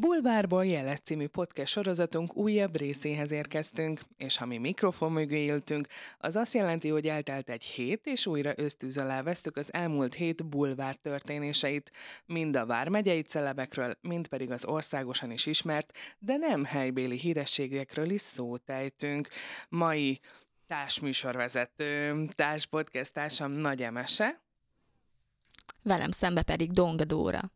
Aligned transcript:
Bulvárból 0.00 0.66
Jelet 0.66 1.04
című 1.04 1.26
podcast 1.26 1.72
sorozatunk 1.72 2.36
újabb 2.36 2.76
részéhez 2.76 3.32
érkeztünk, 3.32 4.00
és 4.16 4.36
ha 4.36 4.46
mi 4.46 4.58
mikrofon 4.58 5.12
mögé 5.12 5.42
éltünk, 5.42 5.88
az 6.18 6.36
azt 6.36 6.54
jelenti, 6.54 6.88
hogy 6.88 7.06
eltelt 7.06 7.50
egy 7.50 7.64
hét, 7.64 8.06
és 8.06 8.26
újra 8.26 8.52
ösztűz 8.56 8.98
alá 8.98 9.22
vesztük 9.22 9.56
az 9.56 9.72
elmúlt 9.72 10.14
hét 10.14 10.46
bulvár 10.46 10.94
történéseit, 10.94 11.90
mind 12.26 12.56
a 12.56 12.66
vármegyei 12.66 13.22
celebekről, 13.22 13.94
mind 14.00 14.26
pedig 14.26 14.50
az 14.50 14.64
országosan 14.64 15.30
is 15.30 15.46
ismert, 15.46 15.92
de 16.18 16.36
nem 16.36 16.64
helybéli 16.64 17.16
hírességekről 17.16 18.10
is 18.10 18.20
szót 18.20 18.70
ejtünk. 18.70 19.28
Mai 19.68 20.20
társműsorvezető, 20.66 22.24
társpodcast 22.34 23.12
társam 23.12 23.52
Nagy 23.52 23.82
Emese. 23.82 24.40
Velem 25.82 26.10
szembe 26.10 26.42
pedig 26.42 26.70
Donga 26.70 27.04
Dóra. 27.04 27.50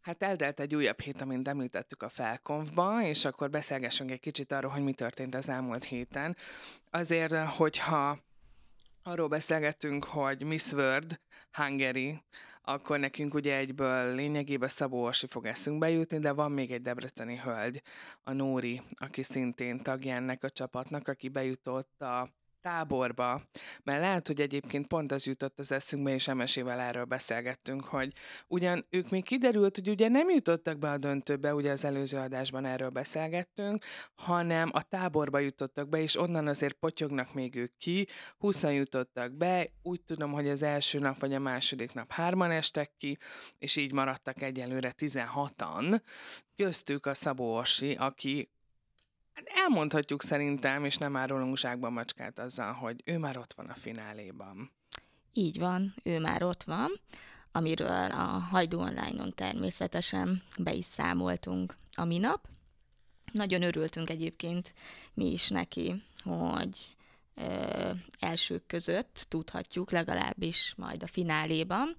Hát 0.00 0.22
eldelt 0.22 0.60
egy 0.60 0.74
újabb 0.74 1.00
hét, 1.00 1.20
amint 1.20 1.48
említettük 1.48 2.02
a 2.02 2.08
felkonfba, 2.08 3.02
és 3.02 3.24
akkor 3.24 3.50
beszélgessünk 3.50 4.10
egy 4.10 4.20
kicsit 4.20 4.52
arról, 4.52 4.70
hogy 4.70 4.82
mi 4.82 4.92
történt 4.92 5.34
az 5.34 5.48
elmúlt 5.48 5.84
héten. 5.84 6.36
Azért, 6.90 7.34
hogyha 7.36 8.18
arról 9.02 9.28
beszélgettünk, 9.28 10.04
hogy 10.04 10.42
Miss 10.42 10.72
World 10.72 11.20
Hungary, 11.52 12.22
akkor 12.62 12.98
nekünk 12.98 13.34
ugye 13.34 13.56
egyből 13.56 14.14
lényegében 14.14 14.68
Szabó 14.68 15.02
Orsi 15.02 15.26
fog 15.26 15.46
eszünkbe 15.46 15.90
jutni, 15.90 16.18
de 16.18 16.32
van 16.32 16.52
még 16.52 16.70
egy 16.70 16.82
debreceni 16.82 17.36
hölgy, 17.36 17.82
a 18.22 18.32
Nóri, 18.32 18.82
aki 18.94 19.22
szintén 19.22 19.82
tagja 19.82 20.14
ennek 20.14 20.44
a 20.44 20.50
csapatnak, 20.50 21.08
aki 21.08 21.28
bejutott 21.28 22.02
a 22.02 22.30
táborba, 22.60 23.42
mert 23.82 24.00
lehet, 24.00 24.26
hogy 24.26 24.40
egyébként 24.40 24.86
pont 24.86 25.12
az 25.12 25.26
jutott 25.26 25.58
az 25.58 25.72
eszünkbe, 25.72 26.14
és 26.14 26.28
Emesével 26.28 26.80
erről 26.80 27.04
beszélgettünk, 27.04 27.84
hogy 27.84 28.12
ugyan 28.46 28.86
ők 28.90 29.10
még 29.10 29.24
kiderült, 29.24 29.74
hogy 29.76 29.88
ugye 29.88 30.08
nem 30.08 30.30
jutottak 30.30 30.78
be 30.78 30.90
a 30.90 30.98
döntőbe, 30.98 31.54
ugye 31.54 31.70
az 31.70 31.84
előző 31.84 32.18
adásban 32.18 32.64
erről 32.64 32.88
beszélgettünk, 32.88 33.84
hanem 34.14 34.70
a 34.72 34.82
táborba 34.82 35.38
jutottak 35.38 35.88
be, 35.88 35.98
és 36.00 36.16
onnan 36.16 36.46
azért 36.46 36.74
potyognak 36.74 37.34
még 37.34 37.54
ők 37.56 37.76
ki, 37.76 38.06
20 38.38 38.62
jutottak 38.62 39.32
be, 39.32 39.72
úgy 39.82 40.00
tudom, 40.00 40.32
hogy 40.32 40.48
az 40.48 40.62
első 40.62 40.98
nap 40.98 41.18
vagy 41.18 41.34
a 41.34 41.38
második 41.38 41.92
nap 41.92 42.12
hárman 42.12 42.50
estek 42.50 42.92
ki, 42.96 43.18
és 43.58 43.76
így 43.76 43.92
maradtak 43.92 44.42
egyelőre 44.42 44.94
16-an, 44.98 46.00
köztük 46.56 47.06
a 47.06 47.14
Szabó 47.14 47.54
Orsi, 47.54 47.94
aki 47.94 48.50
Hát 49.40 49.58
elmondhatjuk 49.58 50.22
szerintem, 50.22 50.84
és 50.84 50.96
nem 50.96 51.16
árulunk 51.16 51.56
zsákba 51.56 51.90
macskát 51.90 52.38
azzal, 52.38 52.72
hogy 52.72 53.02
ő 53.04 53.18
már 53.18 53.36
ott 53.36 53.52
van 53.52 53.66
a 53.66 53.74
fináléban. 53.74 54.70
Így 55.32 55.58
van, 55.58 55.94
ő 56.04 56.18
már 56.18 56.42
ott 56.42 56.62
van, 56.62 57.00
amiről 57.52 58.10
a 58.10 58.24
Hajdú 58.24 58.78
Online-on 58.78 59.32
természetesen 59.34 60.42
be 60.58 60.72
is 60.72 60.84
számoltunk 60.84 61.76
a 61.94 62.04
minap. 62.04 62.48
Nagyon 63.32 63.62
örültünk 63.62 64.10
egyébként 64.10 64.74
mi 65.14 65.32
is 65.32 65.48
neki, 65.48 66.02
hogy 66.24 66.96
ö, 67.34 67.90
elsők 68.18 68.66
között 68.66 69.26
tudhatjuk, 69.28 69.90
legalábbis 69.90 70.74
majd 70.76 71.02
a 71.02 71.06
fináléban, 71.06 71.96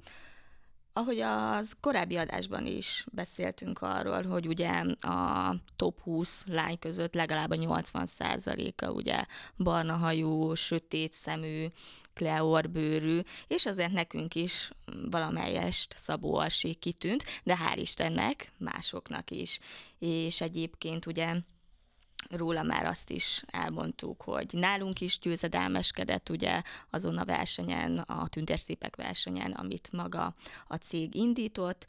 ahogy 0.94 1.20
az 1.20 1.76
korábbi 1.82 2.16
adásban 2.16 2.66
is 2.66 3.06
beszéltünk 3.12 3.82
arról, 3.82 4.24
hogy 4.24 4.48
ugye 4.48 4.70
a 5.00 5.56
top 5.76 6.02
20 6.02 6.46
lány 6.48 6.80
között 6.80 7.14
legalább 7.14 7.52
a 7.52 7.56
80%-a 7.56 8.90
ugye 8.90 9.26
barna 9.58 9.96
hajú, 9.96 10.54
sötét 10.54 11.14
szemű, 11.14 11.68
kleorbőrű, 12.14 13.20
és 13.48 13.66
azért 13.66 13.92
nekünk 13.92 14.36
is 14.36 14.72
valamelyest 15.10 15.94
Szabó 15.98 16.36
Alsi 16.36 16.74
kitűnt, 16.74 17.24
de 17.44 17.58
hál' 17.58 17.80
Istennek 17.80 18.52
másoknak 18.58 19.32
is. 19.32 19.60
És 20.00 20.42
egyébként 20.42 21.06
ugye 21.06 21.36
róla 22.30 22.64
már 22.64 22.86
azt 22.86 23.10
is 23.10 23.44
elmondtuk, 23.48 24.22
hogy 24.22 24.48
nálunk 24.52 25.02
is 25.02 25.20
győzedelmeskedett 25.20 26.30
ugye 26.30 26.62
azon 26.90 27.18
a 27.18 27.26
versenyen, 27.26 27.98
a 27.98 28.28
tünterszépek 28.28 28.96
versenyen, 28.96 29.52
amit 29.52 29.90
maga 29.92 30.36
a 30.68 30.76
cég 30.76 31.16
indított. 31.16 31.86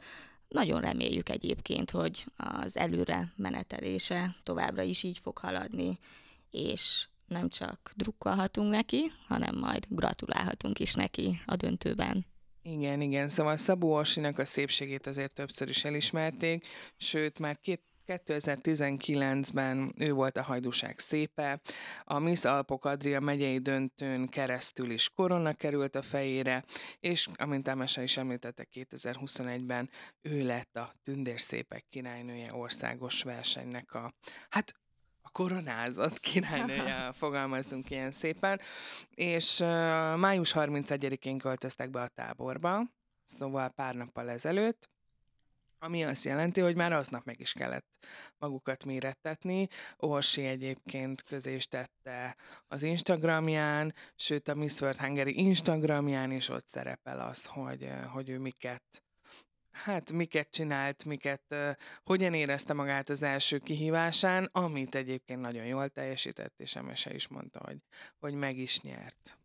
Nagyon 0.47 0.81
reméljük 0.81 1.29
egyébként, 1.29 1.91
hogy 1.91 2.25
az 2.37 2.77
előre 2.77 3.33
menetelése 3.35 4.35
továbbra 4.43 4.81
is 4.81 5.03
így 5.03 5.19
fog 5.19 5.37
haladni, 5.37 5.99
és 6.51 7.07
nem 7.27 7.49
csak 7.49 7.91
drukkolhatunk 7.95 8.71
neki, 8.71 9.11
hanem 9.27 9.57
majd 9.57 9.85
gratulálhatunk 9.89 10.79
is 10.79 10.93
neki 10.93 11.41
a 11.45 11.55
döntőben. 11.55 12.25
Igen, 12.61 13.01
igen, 13.01 13.27
szóval 13.27 13.55
Szabó 13.55 13.93
Orsinak 13.93 14.39
a 14.39 14.45
szépségét 14.45 15.07
azért 15.07 15.33
többször 15.33 15.69
is 15.69 15.83
elismerték, 15.83 16.67
sőt 16.97 17.39
már 17.39 17.59
két 17.59 17.81
2019-ben 18.07 19.93
ő 19.97 20.13
volt 20.13 20.37
a 20.37 20.43
hajdúság 20.43 20.99
szépe, 20.99 21.61
a 22.03 22.19
Miss 22.19 22.43
Alpok 22.43 22.85
Adria 22.85 23.19
megyei 23.19 23.59
döntőn 23.59 24.27
keresztül 24.27 24.91
is 24.91 25.09
korona 25.09 25.53
került 25.53 25.95
a 25.95 26.01
fejére, 26.01 26.63
és 26.99 27.29
amint 27.35 27.67
Emese 27.67 28.03
is 28.03 28.17
említette, 28.17 28.67
2021-ben 28.73 29.89
ő 30.21 30.45
lett 30.45 30.75
a 30.75 30.93
tündérszépek 31.03 31.85
királynője 31.89 32.53
országos 32.53 33.23
versenynek 33.23 33.93
a, 33.93 34.13
hát 34.49 34.73
a 35.21 35.29
koronázott 35.29 36.19
királynője, 36.19 37.11
fogalmazunk 37.21 37.89
ilyen 37.89 38.11
szépen, 38.11 38.59
és 39.09 39.59
uh, 39.59 39.67
május 40.15 40.53
31-én 40.55 41.37
költöztek 41.37 41.89
be 41.89 42.01
a 42.01 42.07
táborba, 42.07 42.83
szóval 43.23 43.69
pár 43.69 43.95
nappal 43.95 44.29
ezelőtt, 44.29 44.92
ami 45.83 46.03
azt 46.03 46.23
jelenti, 46.23 46.61
hogy 46.61 46.75
már 46.75 46.93
aznap 46.93 47.25
meg 47.25 47.39
is 47.39 47.51
kellett 47.51 47.85
magukat 48.37 48.85
mérettetni. 48.85 49.67
Orsi 49.97 50.45
egyébként 50.45 51.21
közé 51.21 51.53
is 51.53 51.67
tette 51.67 52.35
az 52.67 52.83
Instagramján, 52.83 53.93
sőt 54.15 54.47
a 54.47 54.55
Miss 54.55 54.81
World 54.81 54.97
Hungary 54.97 55.37
Instagramján 55.37 56.31
is 56.31 56.49
ott 56.49 56.67
szerepel 56.67 57.19
az, 57.19 57.45
hogy, 57.45 57.89
hogy 58.11 58.29
ő 58.29 58.37
miket 58.39 59.03
Hát 59.71 60.11
miket 60.11 60.49
csinált, 60.49 61.05
miket, 61.05 61.43
uh, 61.49 61.71
hogyan 62.03 62.33
érezte 62.33 62.73
magát 62.73 63.09
az 63.09 63.21
első 63.21 63.57
kihívásán, 63.57 64.49
amit 64.51 64.95
egyébként 64.95 65.41
nagyon 65.41 65.65
jól 65.65 65.89
teljesített, 65.89 66.59
és 66.59 66.75
Emese 66.75 67.13
is 67.13 67.27
mondta, 67.27 67.61
hogy, 67.65 67.77
hogy 68.19 68.33
meg 68.33 68.57
is 68.57 68.81
nyert. 68.81 69.37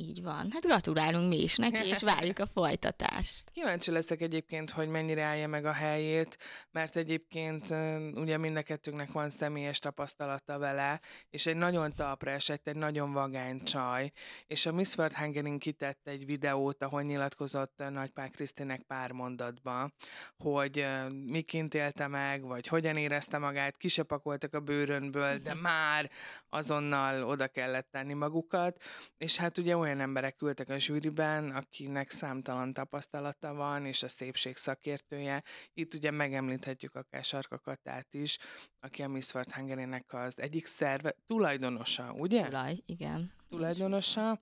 Így 0.00 0.22
van. 0.22 0.50
Hát 0.50 0.62
gratulálunk 0.62 1.28
mi 1.28 1.42
is 1.42 1.56
neki, 1.56 1.86
és 1.88 2.02
várjuk 2.02 2.38
a 2.38 2.46
folytatást. 2.46 3.50
Kíváncsi 3.54 3.90
leszek 3.90 4.20
egyébként, 4.20 4.70
hogy 4.70 4.88
mennyire 4.88 5.22
állja 5.22 5.48
meg 5.48 5.64
a 5.64 5.72
helyét, 5.72 6.38
mert 6.70 6.96
egyébként 6.96 7.70
ugye 8.14 8.36
mind 8.36 8.56
a 8.56 8.62
kettőnknek 8.62 9.12
van 9.12 9.30
személyes 9.30 9.78
tapasztalata 9.78 10.58
vele, 10.58 11.00
és 11.30 11.46
egy 11.46 11.56
nagyon 11.56 11.94
talpra 11.94 12.30
esett, 12.30 12.68
egy 12.68 12.76
nagyon 12.76 13.12
vagány 13.12 13.62
csaj, 13.62 14.12
és 14.46 14.66
a 14.66 14.72
Miss 14.72 14.96
World 14.96 15.14
Hungary 15.14 15.58
kitett 15.58 16.06
egy 16.06 16.26
videót, 16.26 16.82
ahol 16.82 17.02
nyilatkozott 17.02 17.82
Nagypár 17.90 18.30
Krisztinek 18.30 18.82
pár 18.82 19.10
mondatba, 19.12 19.90
hogy 20.36 20.86
miként 21.26 21.74
élte 21.74 22.06
meg, 22.06 22.42
vagy 22.42 22.66
hogyan 22.66 22.96
érezte 22.96 23.38
magát, 23.38 23.76
kisepakoltak 23.76 24.54
a 24.54 24.60
bőrönből, 24.60 25.38
de 25.38 25.52
mhm. 25.54 25.62
már 25.62 26.10
azonnal 26.48 27.24
oda 27.24 27.48
kellett 27.48 27.88
tenni 27.90 28.12
magukat, 28.12 28.82
és 29.18 29.36
hát 29.36 29.58
ugye 29.58 29.76
olyan 29.76 29.89
olyan 29.90 30.02
emberek 30.02 30.42
ültek 30.42 30.68
a 30.68 30.78
zsűriben, 30.78 31.50
akinek 31.50 32.10
számtalan 32.10 32.72
tapasztalata 32.72 33.54
van, 33.54 33.86
és 33.86 34.02
a 34.02 34.08
szépség 34.08 34.56
szakértője. 34.56 35.42
Itt 35.74 35.94
ugye 35.94 36.10
megemlíthetjük 36.10 36.94
akár 36.94 37.24
Sarka 37.24 37.58
Katát 37.58 38.14
is, 38.14 38.38
aki 38.80 39.02
a 39.02 39.08
Miss 39.08 39.34
World 39.34 39.52
hungary 39.52 40.04
az 40.06 40.38
egyik 40.38 40.66
szerve, 40.66 41.14
tulajdonosa, 41.26 42.12
ugye? 42.12 42.44
Tulaj, 42.44 42.82
igen. 42.86 43.32
Tulajdonosa. 43.48 44.40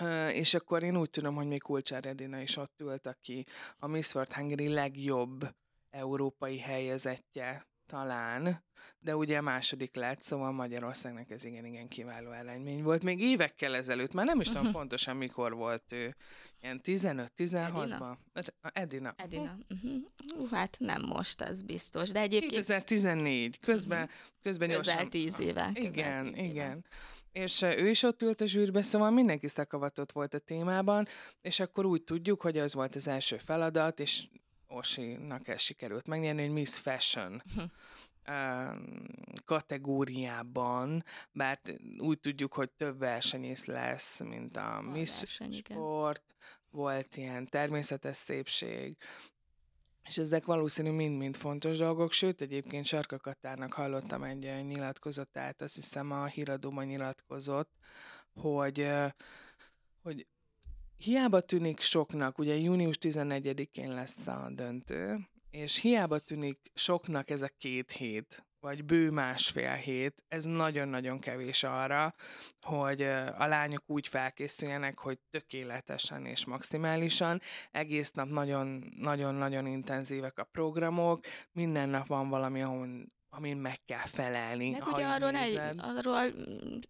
Uh, 0.00 0.36
és 0.36 0.54
akkor 0.54 0.82
én 0.82 0.96
úgy 0.96 1.10
tudom, 1.10 1.34
hogy 1.34 1.46
még 1.46 1.62
Kulcsár 1.62 2.06
Edina 2.06 2.40
is 2.40 2.56
ott 2.56 2.80
ült, 2.80 3.06
aki 3.06 3.46
a 3.78 3.86
Miss 3.86 4.14
World 4.14 4.32
Hungary 4.32 4.68
legjobb 4.68 5.54
európai 5.90 6.58
helyezettje 6.58 7.66
talán, 7.94 8.64
de 8.98 9.16
ugye 9.16 9.40
második 9.40 9.94
lett, 9.94 10.22
szóval 10.22 10.52
Magyarországnak 10.52 11.30
ez 11.30 11.44
igen-igen 11.44 11.88
kiváló 11.88 12.30
eredmény 12.30 12.82
volt. 12.82 13.02
Még 13.02 13.20
évekkel 13.20 13.74
ezelőtt, 13.74 14.12
már 14.12 14.26
nem 14.26 14.40
is 14.40 14.46
tudom 14.46 14.72
pontosan 14.72 15.16
mikor 15.16 15.54
volt 15.54 15.92
ő, 15.92 16.16
ilyen 16.60 16.80
15-16-ban. 16.84 18.16
Edina. 18.60 19.14
Edina. 19.16 19.58
Uh-huh. 19.68 20.02
Uh, 20.36 20.50
hát 20.50 20.76
nem 20.78 21.02
most, 21.02 21.40
ez 21.40 21.62
biztos, 21.62 22.10
de 22.10 22.20
egyébként... 22.20 22.52
2014, 22.52 23.58
közben, 23.58 24.02
uh-huh. 24.02 24.16
közben 24.42 24.68
Közel 24.68 24.94
gyorsan... 24.94 25.10
tíz 25.10 25.40
éve. 25.40 25.70
Igen, 25.74 26.32
tíz 26.32 26.44
igen. 26.44 26.70
Éve. 26.70 26.78
És 27.32 27.62
ő 27.62 27.88
is 27.88 28.02
ott 28.02 28.22
ült 28.22 28.40
a 28.40 28.46
zsűrbe, 28.46 28.82
szóval 28.82 29.10
mindenki 29.10 29.48
szakavatott 29.48 30.12
volt 30.12 30.34
a 30.34 30.38
témában, 30.38 31.06
és 31.40 31.60
akkor 31.60 31.86
úgy 31.86 32.02
tudjuk, 32.02 32.42
hogy 32.42 32.58
az 32.58 32.74
volt 32.74 32.94
az 32.94 33.08
első 33.08 33.36
feladat, 33.36 34.00
és 34.00 34.28
Orsinak 34.74 35.48
ez 35.48 35.60
sikerült 35.60 36.06
megnyerni, 36.06 36.42
hogy 36.42 36.52
Miss 36.52 36.78
Fashion 36.78 37.42
kategóriában, 39.44 41.04
bár 41.32 41.60
úgy 41.98 42.20
tudjuk, 42.20 42.52
hogy 42.52 42.70
több 42.70 42.98
versenyész 42.98 43.64
lesz, 43.64 44.20
mint 44.20 44.56
a, 44.56 44.76
a 44.76 44.80
Miss 44.80 45.20
verseny, 45.20 45.52
Sport, 45.52 46.34
volt 46.70 47.16
ilyen 47.16 47.48
természetes 47.48 48.16
szépség, 48.16 48.96
és 50.04 50.18
ezek 50.18 50.44
valószínű 50.44 50.90
mind-mind 50.90 51.36
fontos 51.36 51.76
dolgok, 51.76 52.12
sőt, 52.12 52.40
egyébként 52.40 52.84
Sarka 52.84 53.18
Katárnak 53.18 53.72
hallottam 53.72 54.22
egy 54.22 54.64
nyilatkozatát, 54.64 55.62
azt 55.62 55.74
hiszem 55.74 56.10
a 56.10 56.26
híradóban 56.26 56.84
nyilatkozott, 56.84 57.70
hogy, 58.34 58.90
hogy 60.02 60.26
hiába 60.96 61.40
tűnik 61.40 61.80
soknak, 61.80 62.38
ugye 62.38 62.54
június 62.54 62.98
14-én 63.00 63.94
lesz 63.94 64.26
a 64.26 64.48
döntő, 64.50 65.28
és 65.50 65.76
hiába 65.76 66.18
tűnik 66.18 66.58
soknak 66.74 67.30
ez 67.30 67.42
a 67.42 67.50
két 67.58 67.90
hét, 67.90 68.44
vagy 68.60 68.84
bő 68.84 69.10
másfél 69.10 69.72
hét, 69.74 70.24
ez 70.28 70.44
nagyon-nagyon 70.44 71.18
kevés 71.18 71.62
arra, 71.62 72.14
hogy 72.60 73.02
a 73.38 73.46
lányok 73.46 73.82
úgy 73.86 74.08
felkészüljenek, 74.08 74.98
hogy 74.98 75.18
tökéletesen 75.30 76.26
és 76.26 76.44
maximálisan. 76.44 77.40
Egész 77.70 78.10
nap 78.10 78.28
nagyon-nagyon 78.98 79.66
intenzívek 79.66 80.38
a 80.38 80.44
programok, 80.44 81.24
minden 81.52 81.88
nap 81.88 82.06
van 82.06 82.28
valami, 82.28 82.62
ahol 82.62 82.88
amin 83.30 83.56
meg 83.56 83.78
kell 83.86 84.06
felelni. 84.06 84.70
Meg 84.70 84.86
ugye 84.86 85.06
arról, 85.06 85.36
egy, 85.36 85.60
arról 85.78 86.20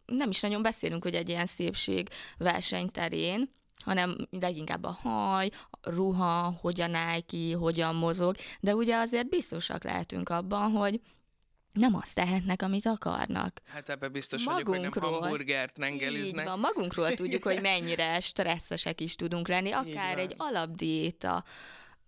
nem 0.06 0.30
is 0.30 0.40
nagyon 0.40 0.62
beszélünk, 0.62 1.02
hogy 1.02 1.14
egy 1.14 1.28
ilyen 1.28 1.46
szépség 1.46 2.08
versenyterén, 2.38 3.50
hanem 3.84 4.16
leginkább 4.30 4.84
a 4.84 4.98
haj, 5.02 5.50
a 5.70 5.90
ruha, 5.90 6.56
hogyan 6.60 6.94
áll 6.94 7.20
ki, 7.20 7.52
hogyan 7.52 7.94
mozog, 7.94 8.36
de 8.60 8.74
ugye 8.74 8.96
azért 8.96 9.28
biztosak 9.28 9.84
lehetünk 9.84 10.28
abban, 10.28 10.70
hogy 10.70 11.00
nem 11.74 11.94
azt 11.94 12.14
tehetnek, 12.14 12.62
amit 12.62 12.86
akarnak. 12.86 13.60
Hát 13.66 13.88
ebbe 13.88 14.08
biztos 14.08 14.44
magunkról, 14.44 14.76
vagyok, 14.76 14.92
hogy 14.92 15.02
nem 15.02 15.20
hamburgert 15.20 15.78
rengeliznek. 15.78 16.40
Így 16.44 16.50
van, 16.50 16.58
magunkról 16.58 17.14
tudjuk, 17.14 17.42
hogy 17.42 17.60
mennyire 17.70 18.20
stresszesek 18.20 19.00
is 19.00 19.14
tudunk 19.14 19.48
lenni, 19.48 19.70
akár 19.70 20.18
egy 20.18 20.34
alapdiéta 20.36 21.44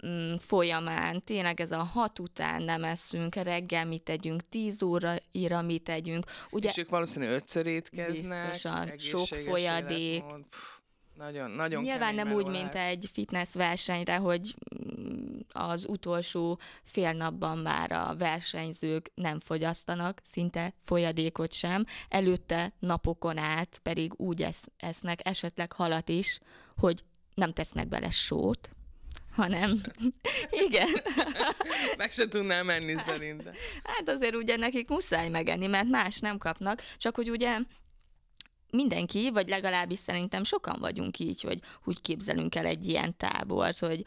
mm, 0.07 0.35
folyamán, 0.39 1.25
tényleg 1.25 1.61
ez 1.61 1.73
a 1.73 1.83
hat 1.83 2.19
után 2.19 2.63
nem 2.63 2.85
eszünk, 2.85 3.35
reggel 3.35 3.87
mit 3.87 4.03
tegyünk, 4.03 4.49
tíz 4.49 4.83
óraira 4.83 5.63
mit 5.63 5.83
tegyünk. 5.83 6.25
Ugye, 6.51 6.69
és 6.69 6.77
ők 6.77 6.89
valószínűleg 6.89 7.35
ötször 7.35 7.67
étkeznek. 7.67 8.51
Biztosan, 8.51 8.99
sok 8.99 9.27
folyadék. 9.27 9.99
Életmód. 9.99 10.45
Nagyon, 11.17 11.51
nagyon 11.51 11.83
Nyilván 11.83 12.15
nem 12.15 12.33
úgy, 12.33 12.47
mint 12.47 12.75
egy 12.75 13.09
fitness 13.13 13.53
versenyre, 13.53 14.17
hogy 14.17 14.55
az 15.53 15.87
utolsó 15.89 16.59
fél 16.85 17.13
napban 17.13 17.59
már 17.59 17.93
a 17.93 18.15
versenyzők 18.19 19.11
nem 19.15 19.41
fogyasztanak, 19.41 20.21
szinte 20.23 20.73
folyadékot 20.81 21.53
sem, 21.53 21.85
előtte 22.09 22.73
napokon 22.79 23.39
át 23.39 23.81
pedig 23.83 24.13
úgy 24.17 24.43
esz, 24.43 24.65
esznek 24.77 25.21
esetleg 25.23 25.73
halat 25.73 26.09
is, 26.09 26.39
hogy 26.77 27.05
nem 27.35 27.53
tesznek 27.53 27.89
bele 27.89 28.11
sót, 28.11 28.71
hanem 29.33 29.71
igen. 30.67 30.89
Meg 31.99 32.13
se 32.13 32.29
tudnál 32.29 32.65
menni 32.65 32.97
szerintem. 32.97 33.53
Hát 33.85 34.09
azért 34.09 34.35
ugye 34.35 34.57
nekik 34.57 34.89
muszáj 34.89 35.29
megenni, 35.29 35.67
mert 35.67 35.89
más 35.89 36.19
nem 36.19 36.39
kapnak, 36.39 36.83
csak 36.97 37.17
hogy 37.17 37.31
ugye 37.31 37.59
mindenki, 38.77 39.31
vagy 39.31 39.49
legalábbis 39.49 39.99
szerintem 39.99 40.45
sokan 40.45 40.77
vagyunk 40.81 41.19
így, 41.19 41.41
hogy 41.41 41.61
úgy 41.85 42.01
képzelünk 42.01 42.55
el 42.55 42.67
egy 42.67 42.89
ilyen 42.89 43.17
tábort, 43.17 43.79
hogy 43.79 44.07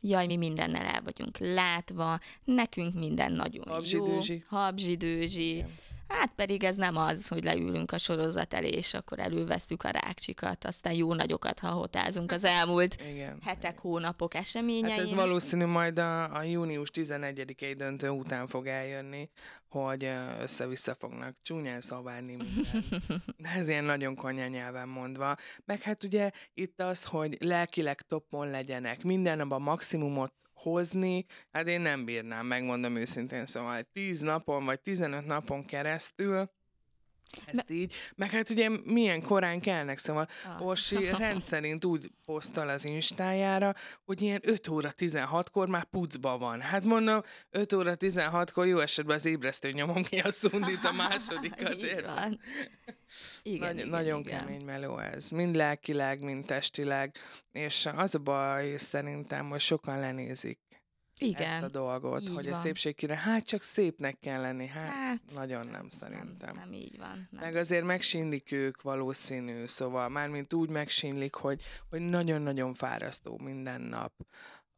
jaj, 0.00 0.26
mi 0.26 0.36
mindennel 0.36 0.86
el 0.86 1.02
vagyunk 1.02 1.38
látva, 1.38 2.18
nekünk 2.44 2.94
minden 2.94 3.32
nagyon 3.32 3.64
Habzsidőzsi. 3.68 4.32
jó. 4.32 4.58
Habzsidőzsi. 4.58 5.64
Hát 6.08 6.32
pedig 6.36 6.64
ez 6.64 6.76
nem 6.76 6.96
az, 6.96 7.28
hogy 7.28 7.44
leülünk 7.44 7.92
a 7.92 7.98
sorozat 7.98 8.54
elé, 8.54 8.68
és 8.68 8.94
akkor 8.94 9.18
előveszük 9.18 9.82
a 9.82 9.90
rákcsikat, 9.90 10.64
aztán 10.64 10.92
jó 10.92 11.14
nagyokat 11.14 11.58
hahotázunk 11.58 12.32
az 12.32 12.44
elmúlt 12.44 13.02
igen, 13.10 13.38
hetek, 13.42 13.70
igen. 13.70 13.74
hónapok 13.80 14.34
eseményein. 14.34 14.94
Hát 14.94 14.98
ez 14.98 15.14
valószínű 15.14 15.64
majd 15.64 15.98
a, 15.98 16.36
a 16.36 16.42
június 16.42 16.90
11-i 16.92 17.74
döntő 17.76 18.08
után 18.08 18.46
fog 18.46 18.66
eljönni, 18.66 19.30
hogy 19.68 20.10
össze-vissza 20.40 20.94
fognak 20.94 21.36
csúnyán 21.42 21.80
szavárni 21.80 22.36
ez 23.58 23.68
ilyen 23.68 23.84
nagyon 23.84 24.14
konyha 24.14 24.46
nyelven 24.46 24.88
mondva. 24.88 25.36
Meg 25.64 25.82
hát 25.82 26.04
ugye 26.04 26.30
itt 26.54 26.80
az, 26.80 27.04
hogy 27.04 27.36
lelkileg 27.40 28.00
toppon 28.00 28.50
legyenek, 28.50 29.02
minden 29.02 29.36
nap 29.36 29.52
a 29.52 29.58
maximumot 29.58 30.32
hozni, 30.64 31.24
hát 31.52 31.66
én 31.66 31.80
nem 31.80 32.04
bírnám, 32.04 32.46
megmondom 32.46 32.96
őszintén, 32.96 33.46
szóval 33.46 33.82
10 33.92 34.20
napon 34.20 34.64
vagy 34.64 34.80
15 34.80 35.26
napon 35.26 35.64
keresztül 35.64 36.50
ezt 37.44 37.68
Me- 37.68 37.78
így. 37.78 37.94
Meg 38.14 38.30
hát 38.30 38.50
ugye 38.50 38.68
milyen 38.84 39.22
korán 39.22 39.60
kelnek, 39.60 39.98
szóval 39.98 40.28
ah. 40.44 40.66
Orsi 40.66 41.10
rendszerint 41.18 41.84
úgy 41.84 42.10
posztol 42.24 42.68
az 42.68 42.84
Instájára, 42.84 43.74
hogy 44.04 44.22
ilyen 44.22 44.40
5 44.42 44.68
óra 44.68 44.90
16-kor 44.96 45.68
már 45.68 45.84
pucba 45.84 46.38
van. 46.38 46.60
Hát 46.60 46.84
mondom, 46.84 47.20
5 47.50 47.72
óra 47.72 47.94
16-kor 47.98 48.66
jó 48.66 48.78
esetben 48.78 49.16
az 49.16 49.26
ébresztő 49.26 49.70
nyomom 49.70 50.02
ki 50.02 50.18
a 50.18 50.30
szundít 50.30 50.84
a 50.84 50.92
másodikat. 50.92 51.76
igen, 51.82 52.40
Nagy, 53.42 53.76
igen, 53.76 53.88
nagyon 53.88 54.20
igen. 54.20 54.38
kemény 54.38 54.64
meló 54.64 54.98
ez. 54.98 55.30
Mind 55.30 55.56
lelkileg, 55.56 56.22
mind 56.22 56.44
testileg. 56.44 57.16
És 57.52 57.88
az 57.96 58.14
a 58.14 58.18
baj 58.18 58.76
szerintem, 58.76 59.48
hogy 59.48 59.60
sokan 59.60 59.98
lenézik 59.98 60.58
igen, 61.18 61.46
ezt 61.46 61.62
a 61.62 61.68
dolgot, 61.68 62.28
hogy 62.28 62.44
van. 62.44 62.52
a 62.52 62.56
szépségkire, 62.56 63.16
hát 63.16 63.46
csak 63.46 63.62
szépnek 63.62 64.18
kell 64.20 64.40
lenni, 64.40 64.66
hát, 64.66 64.88
hát 64.88 65.20
nagyon 65.34 65.66
nem 65.66 65.88
szerintem. 65.88 66.54
Nem, 66.54 66.54
nem 66.54 66.72
így 66.72 66.98
van. 66.98 67.28
Nem. 67.30 67.42
Meg 67.44 67.56
azért 67.56 67.84
megsínlik 67.84 68.52
ők 68.52 68.82
valószínű, 68.82 69.66
szóval 69.66 70.08
mármint 70.08 70.54
úgy 70.54 70.68
megsínlik, 70.68 71.34
hogy, 71.34 71.62
hogy 71.90 72.00
nagyon-nagyon 72.00 72.74
fárasztó 72.74 73.38
minden 73.38 73.80
nap 73.80 74.12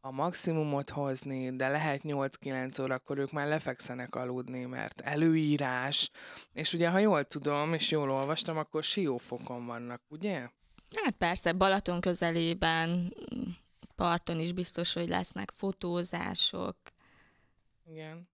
a 0.07 0.11
maximumot 0.11 0.91
hozni, 0.91 1.57
de 1.57 1.69
lehet 1.69 2.01
8-9 2.05 2.83
órakor 2.83 3.19
ők 3.19 3.33
már 3.33 3.47
lefekszenek 3.47 4.15
aludni, 4.15 4.65
mert 4.65 5.01
előírás, 5.01 6.11
és 6.53 6.73
ugye, 6.73 6.89
ha 6.89 6.99
jól 6.99 7.25
tudom, 7.25 7.75
és 7.75 7.91
jól 7.91 8.11
olvastam, 8.11 8.57
akkor 8.57 8.83
siófokon 8.83 9.67
vannak, 9.67 10.03
ugye? 10.09 10.49
Hát 11.03 11.15
persze, 11.19 11.53
Balaton 11.53 12.01
közelében 12.01 13.15
parton 13.97 14.41
is 14.41 14.53
biztos, 14.53 14.93
hogy 14.93 15.09
lesznek 15.09 15.51
fotózások. 15.55 16.77
Igen. 17.91 18.29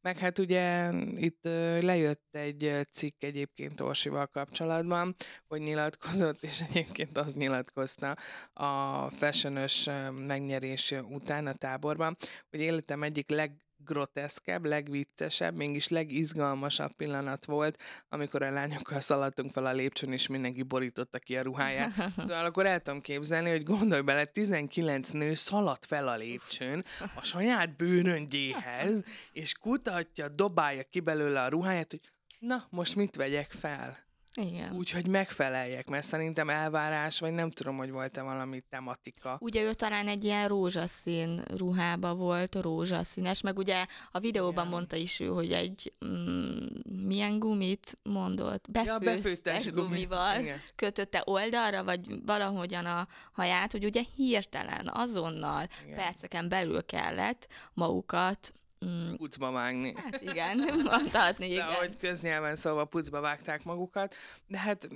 Meg 0.00 0.18
hát 0.18 0.38
ugye 0.38 0.92
itt 1.14 1.44
lejött 1.80 2.34
egy 2.34 2.86
cikk 2.90 3.22
egyébként 3.22 3.80
Orsival 3.80 4.26
kapcsolatban, 4.26 5.14
hogy 5.46 5.60
nyilatkozott, 5.60 6.42
és 6.42 6.60
egyébként 6.60 7.18
az 7.18 7.34
nyilatkozta 7.34 8.16
a 8.52 9.10
fashionös 9.10 9.88
megnyerés 10.26 10.94
után 11.08 11.46
a 11.46 11.54
táborban, 11.54 12.16
hogy 12.50 12.60
életem 12.60 13.02
egyik 13.02 13.30
leg 13.30 13.52
leggroteszkebb, 13.78 14.64
legviccesebb, 14.64 15.56
mégis 15.56 15.88
legizgalmasabb 15.88 16.92
pillanat 16.92 17.44
volt, 17.44 17.82
amikor 18.08 18.42
a 18.42 18.50
lányokkal 18.50 19.00
szaladtunk 19.00 19.52
fel 19.52 19.66
a 19.66 19.72
lépcsőn, 19.72 20.12
és 20.12 20.26
mindenki 20.26 20.62
borította 20.62 21.18
ki 21.18 21.36
a 21.36 21.42
ruháját. 21.42 21.92
Szóval 22.16 22.44
akkor 22.44 22.66
el 22.66 22.80
tudom 22.80 23.00
képzelni, 23.00 23.50
hogy 23.50 23.62
gondolj 23.62 24.02
bele, 24.02 24.24
19 24.24 25.08
nő 25.08 25.34
szaladt 25.34 25.86
fel 25.86 26.08
a 26.08 26.16
lépcsőn 26.16 26.84
a 27.14 27.22
saját 27.22 27.76
bőröngyéhez, 27.76 29.04
és 29.32 29.54
kutatja, 29.54 30.28
dobálja 30.28 30.82
ki 30.82 31.00
belőle 31.00 31.42
a 31.42 31.48
ruháját, 31.48 31.90
hogy 31.90 32.10
na, 32.38 32.66
most 32.70 32.96
mit 32.96 33.16
vegyek 33.16 33.50
fel? 33.50 34.07
Igen. 34.34 34.74
Úgy, 34.74 34.90
hogy 34.90 35.06
megfeleljek, 35.06 35.88
mert 35.88 36.04
szerintem 36.04 36.50
elvárás, 36.50 37.20
vagy 37.20 37.32
nem 37.32 37.50
tudom, 37.50 37.76
hogy 37.76 37.90
volt-e 37.90 38.22
valami 38.22 38.62
tematika. 38.70 39.36
Ugye 39.40 39.62
ő 39.62 39.72
talán 39.74 40.08
egy 40.08 40.24
ilyen 40.24 40.48
rózsaszín 40.48 41.42
ruhába 41.56 42.14
volt, 42.14 42.54
rózsaszínes, 42.54 43.40
meg 43.40 43.58
ugye 43.58 43.86
a 44.10 44.18
videóban 44.18 44.52
Igen. 44.64 44.68
mondta 44.68 44.96
is 44.96 45.20
ő, 45.20 45.26
hogy 45.26 45.52
egy 45.52 45.92
mm, 46.04 46.56
milyen 47.06 47.38
gumit 47.38 47.96
mondott, 48.02 48.70
befőztes 49.00 49.64
ja, 49.64 49.72
gumival 49.72 50.36
gumi. 50.36 50.50
kötötte 50.76 51.22
oldalra, 51.24 51.84
vagy 51.84 52.24
valahogyan 52.26 52.84
a 52.84 53.08
haját, 53.32 53.72
hogy 53.72 53.84
ugye 53.84 54.02
hirtelen, 54.16 54.90
azonnal 54.92 55.68
Igen. 55.84 55.96
perceken 55.96 56.48
belül 56.48 56.84
kellett 56.84 57.48
magukat 57.72 58.52
Mm. 58.86 59.14
Pucba 59.14 59.50
vágni. 59.50 59.94
Hát 59.96 60.20
igen, 60.20 60.58
mondhatni, 60.92 61.46
igen. 61.46 61.66
De 61.66 61.74
ahogy 61.74 61.96
köznyelven 61.96 62.56
szóval 62.56 62.88
pucba 62.88 63.20
vágták 63.20 63.64
magukat, 63.64 64.14
de 64.46 64.58
hát 64.58 64.88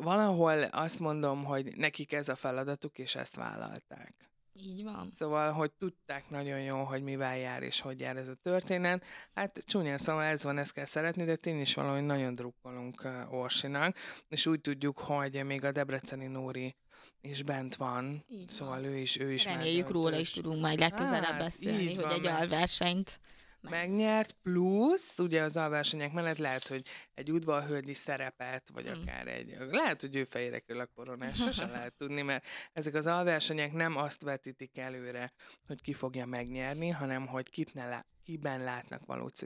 valahol 0.00 0.62
azt 0.62 1.00
mondom, 1.00 1.44
hogy 1.44 1.76
nekik 1.76 2.12
ez 2.12 2.28
a 2.28 2.34
feladatuk, 2.34 2.98
és 2.98 3.14
ezt 3.14 3.36
vállalták. 3.36 4.14
Így 4.56 4.82
van. 4.82 5.08
Szóval, 5.12 5.52
hogy 5.52 5.72
tudták 5.72 6.30
nagyon 6.30 6.60
jó, 6.60 6.82
hogy 6.82 7.02
mivel 7.02 7.38
jár 7.38 7.62
és 7.62 7.80
hogy 7.80 8.00
jár 8.00 8.16
ez 8.16 8.28
a 8.28 8.34
történet. 8.34 9.04
Hát 9.34 9.62
csúnyán 9.66 9.98
szóval 9.98 10.22
ez 10.22 10.42
van, 10.42 10.58
ezt 10.58 10.72
kell 10.72 10.84
szeretni, 10.84 11.24
de 11.24 11.36
tény 11.36 11.60
is 11.60 11.74
valahogy 11.74 12.04
nagyon 12.04 12.34
drukkolunk 12.34 13.04
uh, 13.04 13.32
Orsinak, 13.32 13.96
és 14.28 14.46
úgy 14.46 14.60
tudjuk, 14.60 14.98
hogy 14.98 15.44
még 15.44 15.64
a 15.64 15.72
Debreceni 15.72 16.26
Nóri 16.26 16.76
és 17.24 17.42
bent 17.42 17.76
van, 17.76 18.24
így 18.28 18.48
szóval 18.48 18.80
van. 18.80 18.84
ő 18.84 18.96
is, 18.96 19.18
ő 19.18 19.32
is 19.32 19.44
Reméljük 19.44 19.90
róla 19.90 20.18
is 20.18 20.30
tudunk 20.30 20.60
majd 20.60 20.78
legközelebb 20.78 21.24
hát, 21.24 21.38
beszélni, 21.38 21.94
hogy 21.94 22.04
van, 22.04 22.12
egy 22.12 22.26
alversenyt 22.26 23.20
megnyert, 23.60 24.36
plusz 24.42 25.18
ugye 25.18 25.42
az 25.42 25.56
alversenyek 25.56 26.12
mellett 26.12 26.38
lehet, 26.38 26.68
hogy 26.68 26.86
egy 27.14 27.32
udvarhölgyi 27.32 27.94
szerepet, 27.94 28.70
vagy 28.72 28.84
mm. 28.88 29.02
akár 29.02 29.28
egy, 29.28 29.56
lehet, 29.70 30.00
hogy 30.00 30.16
ő 30.16 30.24
fejére 30.24 30.58
kell 30.58 30.78
a 30.78 30.86
koronás, 30.94 31.36
sosem 31.36 31.70
lehet 31.70 31.92
tudni, 31.92 32.22
mert 32.22 32.46
ezek 32.72 32.94
az 32.94 33.06
alversenyek 33.06 33.72
nem 33.72 33.96
azt 33.96 34.22
vetítik 34.22 34.78
előre, 34.78 35.32
hogy 35.66 35.80
ki 35.80 35.92
fogja 35.92 36.26
megnyerni, 36.26 36.88
hanem 36.88 37.26
hogy 37.26 37.50
kit 37.50 37.74
ne 37.74 37.88
lá- 37.88 38.06
kiben 38.24 38.60
látnak 38.64 39.02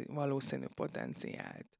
valószínű 0.06 0.66
potenciált 0.74 1.77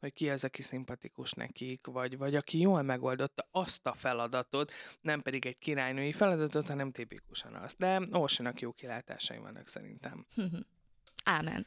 hogy 0.00 0.12
ki 0.12 0.30
az, 0.30 0.44
aki 0.44 0.62
szimpatikus 0.62 1.32
nekik, 1.32 1.86
vagy, 1.86 2.18
vagy 2.18 2.34
aki 2.34 2.58
jól 2.58 2.82
megoldotta 2.82 3.48
azt 3.50 3.86
a 3.86 3.94
feladatot, 3.94 4.72
nem 5.00 5.22
pedig 5.22 5.46
egy 5.46 5.58
királynői 5.58 6.12
feladatot, 6.12 6.68
hanem 6.68 6.92
tipikusan 6.92 7.54
azt. 7.54 7.78
De 7.78 8.00
Orsinak 8.10 8.60
jó 8.60 8.72
kilátásai 8.72 9.38
vannak 9.38 9.68
szerintem. 9.68 10.26
Ámen. 11.24 11.66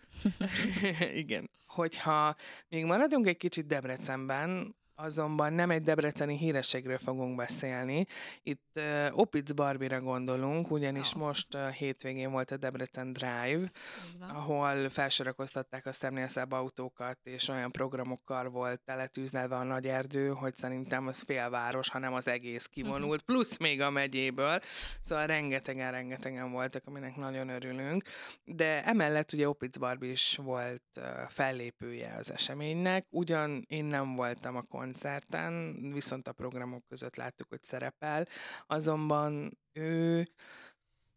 Igen. 1.23 1.50
Hogyha 1.65 2.35
még 2.67 2.85
maradunk 2.85 3.27
egy 3.27 3.38
kicsit 3.38 3.65
Debrecenben, 3.65 4.75
azonban 4.95 5.53
nem 5.53 5.69
egy 5.69 5.81
debreceni 5.81 6.38
hírességről 6.38 6.98
fogunk 6.98 7.36
beszélni. 7.36 8.05
Itt 8.43 8.71
uh, 8.75 9.07
Opitz 9.12 9.51
Barbira 9.51 10.01
gondolunk, 10.01 10.71
ugyanis 10.71 11.13
oh. 11.13 11.19
most 11.19 11.55
uh, 11.55 11.69
hétvégén 11.69 12.31
volt 12.31 12.51
a 12.51 12.57
Debrecen 12.57 13.13
Drive, 13.13 13.71
ahol 14.19 14.89
felsorakoztatták 14.89 15.86
a 15.86 15.91
szemlélszebb 15.91 16.51
autókat, 16.51 17.19
és 17.24 17.48
olyan 17.48 17.71
programokkal 17.71 18.50
volt 18.50 18.81
teletűzlelve 18.81 19.55
a 19.55 19.63
nagy 19.63 19.88
erdő, 19.88 20.29
hogy 20.29 20.55
szerintem 20.55 21.07
az 21.07 21.21
félváros, 21.21 21.89
hanem 21.89 22.13
az 22.13 22.27
egész 22.27 22.65
kivonult, 22.65 23.21
plusz 23.31 23.57
még 23.57 23.81
a 23.81 23.89
megyéből. 23.89 24.60
Szóval 25.01 25.25
rengetegen, 25.25 25.91
rengetegen 25.91 26.51
voltak, 26.51 26.83
aminek 26.86 27.15
nagyon 27.15 27.50
örülünk. 27.50 28.03
De 28.43 28.83
emellett 28.83 29.33
ugye 29.33 29.50
Opitz 29.50 29.77
Barbie 29.77 30.12
is 30.12 30.39
volt 30.43 30.83
uh, 30.98 31.05
fellépője 31.27 32.15
az 32.19 32.31
eseménynek. 32.31 33.05
Ugyan 33.10 33.65
én 33.67 33.86
nem 33.86 34.15
voltam 34.15 34.55
a 34.55 34.62
koncerten, 34.81 35.75
viszont 35.93 36.27
a 36.27 36.31
programok 36.33 36.83
között 36.88 37.15
láttuk, 37.15 37.50
hogy 37.50 37.63
szerepel. 37.63 38.27
Azonban 38.67 39.57
ő 39.73 40.27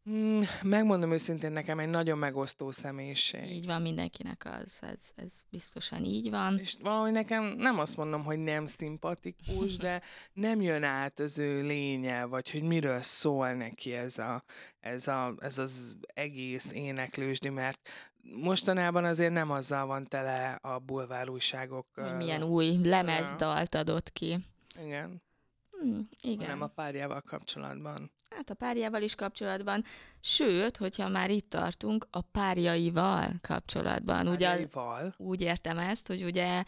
Hmm, 0.04 0.42
megmondom 0.62 1.12
őszintén, 1.12 1.52
nekem 1.52 1.78
egy 1.78 1.88
nagyon 1.88 2.18
megosztó 2.18 2.70
személyiség. 2.70 3.50
Így 3.50 3.66
van, 3.66 3.82
mindenkinek 3.82 4.46
az, 4.62 4.78
ez, 4.82 5.00
ez 5.14 5.32
biztosan 5.50 6.04
így 6.04 6.30
van. 6.30 6.58
És 6.58 6.76
valahogy 6.82 7.12
nekem 7.12 7.44
nem 7.44 7.78
azt 7.78 7.96
mondom, 7.96 8.24
hogy 8.24 8.38
nem 8.38 8.66
szimpatikus, 8.66 9.76
de 9.86 10.02
nem 10.32 10.60
jön 10.60 10.82
át 10.82 11.20
az 11.20 11.38
ő 11.38 11.62
lénye, 11.62 12.24
vagy 12.24 12.50
hogy 12.50 12.62
miről 12.62 13.02
szól 13.02 13.52
neki 13.52 13.92
ez, 13.92 14.18
a, 14.18 14.44
ez, 14.80 15.08
a, 15.08 15.34
ez 15.38 15.58
az 15.58 15.96
egész 16.06 16.72
éneklősdi, 16.72 17.48
mert 17.48 17.88
mostanában 18.22 19.04
azért 19.04 19.32
nem 19.32 19.50
azzal 19.50 19.86
van 19.86 20.04
tele 20.04 20.58
a 20.62 20.78
bulvár 20.78 21.28
újságok. 21.28 21.86
Milyen 22.16 22.42
új 22.42 22.78
lemezdalt 22.82 23.74
adott 23.74 24.12
ki. 24.12 24.38
Igen. 24.80 25.22
Hmm, 25.70 26.08
igen. 26.20 26.46
Hanem 26.46 26.62
a 26.62 26.66
párjával 26.66 27.20
kapcsolatban. 27.20 28.12
Hát 28.36 28.50
a 28.50 28.54
párjával 28.54 29.02
is 29.02 29.14
kapcsolatban, 29.14 29.84
sőt, 30.20 30.76
hogyha 30.76 31.08
már 31.08 31.30
itt 31.30 31.50
tartunk, 31.50 32.06
a 32.10 32.20
párjaival 32.20 33.32
kapcsolatban. 33.40 34.24
Párjaival? 34.24 35.02
Ugye, 35.04 35.24
úgy 35.24 35.40
értem 35.40 35.78
ezt, 35.78 36.06
hogy 36.06 36.24
ugye 36.24 36.64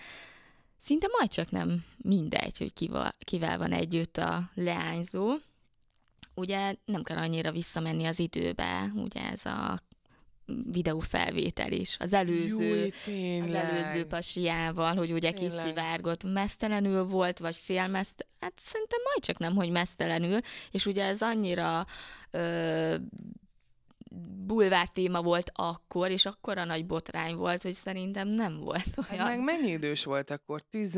szinte 0.78 1.06
majd 1.18 1.30
csak 1.30 1.50
nem 1.50 1.84
mindegy, 1.96 2.58
hogy 2.58 2.72
kivel, 2.72 3.14
kivel 3.18 3.58
van 3.58 3.72
együtt 3.72 4.16
a 4.16 4.50
leányzó. 4.54 5.34
Ugye 6.34 6.74
nem 6.84 7.02
kell 7.02 7.16
annyira 7.16 7.52
visszamenni 7.52 8.04
az 8.04 8.18
időbe, 8.18 8.92
ugye 8.94 9.20
ez 9.30 9.44
a 9.46 9.82
videófelvétel 10.70 11.72
is. 11.72 11.96
Az 11.98 12.12
előző, 12.12 12.92
Júj, 13.06 13.40
az 13.40 13.52
előző 13.54 14.06
pasiával, 14.06 14.94
hogy 14.94 15.12
ugye 15.12 15.30
tényleg. 15.32 15.50
kiszivárgott, 15.62 16.24
mesztelenül 16.24 17.04
volt, 17.04 17.38
vagy 17.38 17.56
félmeszt, 17.56 18.26
hát 18.40 18.52
szerintem 18.56 18.98
majd 19.04 19.24
csak 19.24 19.38
nem, 19.38 19.54
hogy 19.54 19.70
mesztelenül, 19.70 20.38
és 20.70 20.86
ugye 20.86 21.04
ez 21.04 21.22
annyira 21.22 21.86
ö, 22.30 22.94
bulvár 24.46 24.88
téma 24.88 25.22
volt 25.22 25.50
akkor, 25.54 26.10
és 26.10 26.26
akkor 26.26 26.58
a 26.58 26.64
nagy 26.64 26.86
botrány 26.86 27.34
volt, 27.34 27.62
hogy 27.62 27.72
szerintem 27.72 28.28
nem 28.28 28.56
volt 28.60 28.84
hát 28.96 29.10
olyan. 29.12 29.26
Meg 29.26 29.40
mennyi 29.40 29.70
idős 29.70 30.04
volt 30.04 30.30
akkor? 30.30 30.60
10, 30.62 30.94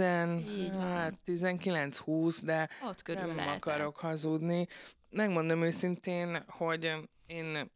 hát 0.78 1.14
19-20, 1.26 2.38
de 2.42 2.68
Ott 2.88 3.02
körül 3.02 3.22
nem 3.26 3.36
lehetett. 3.36 3.56
akarok 3.56 3.96
hazudni. 3.96 4.66
Megmondom 5.10 5.62
őszintén, 5.62 6.44
hogy 6.48 6.92
én 7.26 7.70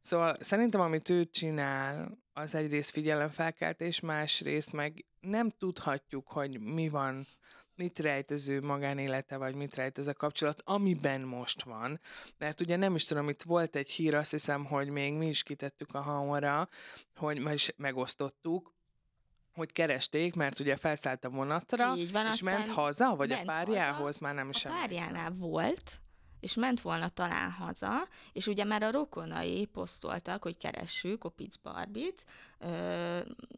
Szóval 0.00 0.36
szerintem, 0.40 0.80
amit 0.80 1.10
ő 1.10 1.24
csinál, 1.24 2.18
az 2.32 2.54
egyrészt 2.54 2.90
figyelemfelkeltés, 2.90 4.00
másrészt 4.00 4.72
meg 4.72 5.04
nem 5.20 5.50
tudhatjuk, 5.50 6.28
hogy 6.28 6.60
mi 6.60 6.88
van, 6.88 7.26
mit 7.74 7.98
rejt 7.98 8.30
az 8.30 8.48
ő 8.48 8.60
magánélete, 8.60 9.36
vagy 9.36 9.54
mit 9.54 9.74
rejt 9.74 9.98
ez 9.98 10.06
a 10.06 10.12
kapcsolat, 10.12 10.62
amiben 10.64 11.20
most 11.20 11.62
van. 11.62 12.00
Mert 12.38 12.60
ugye 12.60 12.76
nem 12.76 12.94
is 12.94 13.04
tudom, 13.04 13.28
itt 13.28 13.42
volt 13.42 13.76
egy 13.76 13.90
hír, 13.90 14.14
azt 14.14 14.30
hiszem, 14.30 14.64
hogy 14.64 14.88
még 14.88 15.14
mi 15.14 15.26
is 15.26 15.42
kitettük 15.42 15.94
a 15.94 16.00
hamra, 16.00 16.68
hogy 17.14 17.52
is 17.52 17.72
megosztottuk, 17.76 18.74
hogy 19.52 19.72
keresték, 19.72 20.34
mert 20.34 20.60
ugye 20.60 20.76
felszállt 20.76 21.24
a 21.24 21.30
vonatra, 21.30 21.94
Így 21.96 22.12
van, 22.12 22.26
és 22.26 22.42
ment 22.42 22.68
haza, 22.68 23.14
vagy 23.16 23.28
ment 23.28 23.42
a 23.42 23.44
párjához, 23.44 24.04
haza. 24.04 24.24
már 24.24 24.34
nem 24.34 24.48
is 24.48 24.64
A 24.64 24.68
párjánál 24.68 25.30
volt, 25.30 26.00
és 26.40 26.54
ment 26.54 26.80
volna 26.80 27.08
talán 27.08 27.50
haza, 27.50 28.08
és 28.32 28.46
ugye 28.46 28.64
már 28.64 28.82
a 28.82 28.90
rokonai 28.90 29.64
posztoltak, 29.64 30.42
hogy 30.42 30.56
keressük 30.56 31.24
Opic 31.24 31.56
Barbit, 31.62 32.24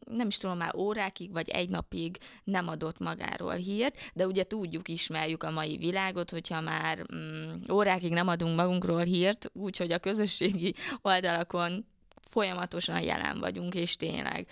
nem 0.05 0.27
is 0.27 0.37
tudom, 0.37 0.57
már 0.57 0.75
órákig 0.75 1.31
vagy 1.31 1.49
egy 1.49 1.69
napig 1.69 2.17
nem 2.43 2.67
adott 2.67 2.99
magáról 2.99 3.53
hírt, 3.53 3.97
de 4.13 4.27
ugye 4.27 4.43
tudjuk, 4.43 4.87
ismerjük 4.87 5.43
a 5.43 5.51
mai 5.51 5.77
világot, 5.77 6.29
hogyha 6.29 6.61
már 6.61 7.05
mm, 7.15 7.51
órákig 7.71 8.11
nem 8.11 8.27
adunk 8.27 8.55
magunkról 8.55 9.03
hírt, 9.03 9.49
úgyhogy 9.53 9.91
a 9.91 9.99
közösségi 9.99 10.73
oldalakon 11.01 11.85
folyamatosan 12.29 13.01
jelen 13.01 13.39
vagyunk, 13.39 13.75
és 13.75 13.95
tényleg 13.95 14.47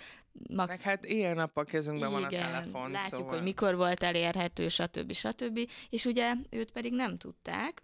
Max... 0.48 0.68
Meg 0.68 0.80
hát 0.80 1.06
ilyen 1.06 1.36
nap 1.36 1.56
a 1.56 1.64
kezünkben 1.64 2.08
Igen, 2.08 2.20
van 2.20 2.32
a 2.32 2.60
telefon. 2.60 2.90
látjuk, 2.90 3.20
szóval... 3.20 3.34
hogy 3.34 3.42
mikor 3.42 3.76
volt 3.76 4.02
elérhető, 4.02 4.68
stb. 4.68 5.12
stb. 5.12 5.68
És 5.90 6.04
ugye 6.04 6.32
őt 6.50 6.70
pedig 6.70 6.92
nem 6.92 7.18
tudták, 7.18 7.82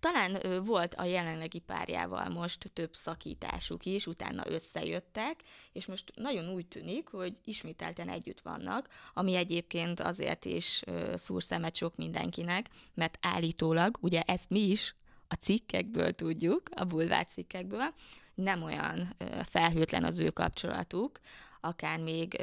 talán 0.00 0.46
ö, 0.46 0.60
volt 0.60 0.94
a 0.94 1.04
jelenlegi 1.04 1.58
párjával 1.58 2.28
most 2.28 2.70
több 2.72 2.94
szakításuk 2.94 3.84
is, 3.84 4.06
utána 4.06 4.42
összejöttek, 4.46 5.40
és 5.72 5.86
most 5.86 6.12
nagyon 6.14 6.48
úgy 6.48 6.66
tűnik, 6.66 7.08
hogy 7.08 7.36
ismételten 7.44 8.08
együtt 8.08 8.40
vannak, 8.40 8.88
ami 9.14 9.34
egyébként 9.34 10.00
azért 10.00 10.44
is 10.44 10.82
ö, 10.86 11.12
szúr 11.16 11.42
szemet 11.42 11.76
sok 11.76 11.96
mindenkinek, 11.96 12.66
mert 12.94 13.18
állítólag, 13.20 13.96
ugye 14.00 14.22
ezt 14.22 14.50
mi 14.50 14.60
is 14.60 14.94
a 15.28 15.34
cikkekből 15.34 16.12
tudjuk, 16.12 16.62
a 16.74 16.84
bulvár 16.84 17.26
cikkekből, 17.26 17.94
nem 18.34 18.62
olyan 18.62 19.16
felhőtlen 19.44 20.04
az 20.04 20.18
ő 20.18 20.30
kapcsolatuk, 20.30 21.20
akár 21.60 22.00
még, 22.00 22.42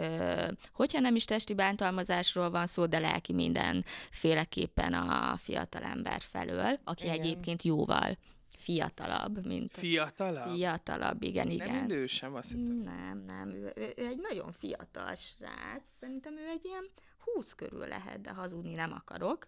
hogyha 0.74 1.00
nem 1.00 1.16
is 1.16 1.26
testi 1.26 1.54
bántalmazásról 1.54 2.50
van 2.50 2.66
szó, 2.66 2.86
de 2.86 3.00
lelki 3.00 3.34
mindenféleképpen 3.34 4.94
a 4.94 5.38
fiatalember 5.38 6.22
felől, 6.22 6.80
aki 6.84 7.04
igen. 7.04 7.20
egyébként 7.20 7.64
jóval 7.64 8.18
fiatalabb, 8.58 9.46
mint... 9.46 9.78
Fiatalabb? 9.78 10.54
Fiatalabb, 10.54 11.24
igen, 11.24 11.50
igen. 11.50 11.72
Nem 11.72 11.84
idősebb, 11.84 12.34
azt 12.34 12.52
hittem. 12.52 12.82
Nem, 12.84 13.24
nem, 13.26 13.50
ő, 13.50 13.74
ő, 13.76 13.94
ő 13.96 14.06
egy 14.06 14.20
nagyon 14.20 14.52
fiatal 14.52 15.16
srác, 15.16 15.84
szerintem 16.00 16.38
ő 16.38 16.48
egy 16.48 16.66
ilyen 16.66 16.90
húsz 17.18 17.54
körül 17.54 17.88
lehet, 17.88 18.22
de 18.22 18.34
hazudni 18.34 18.74
nem 18.74 18.92
akarok. 18.92 19.48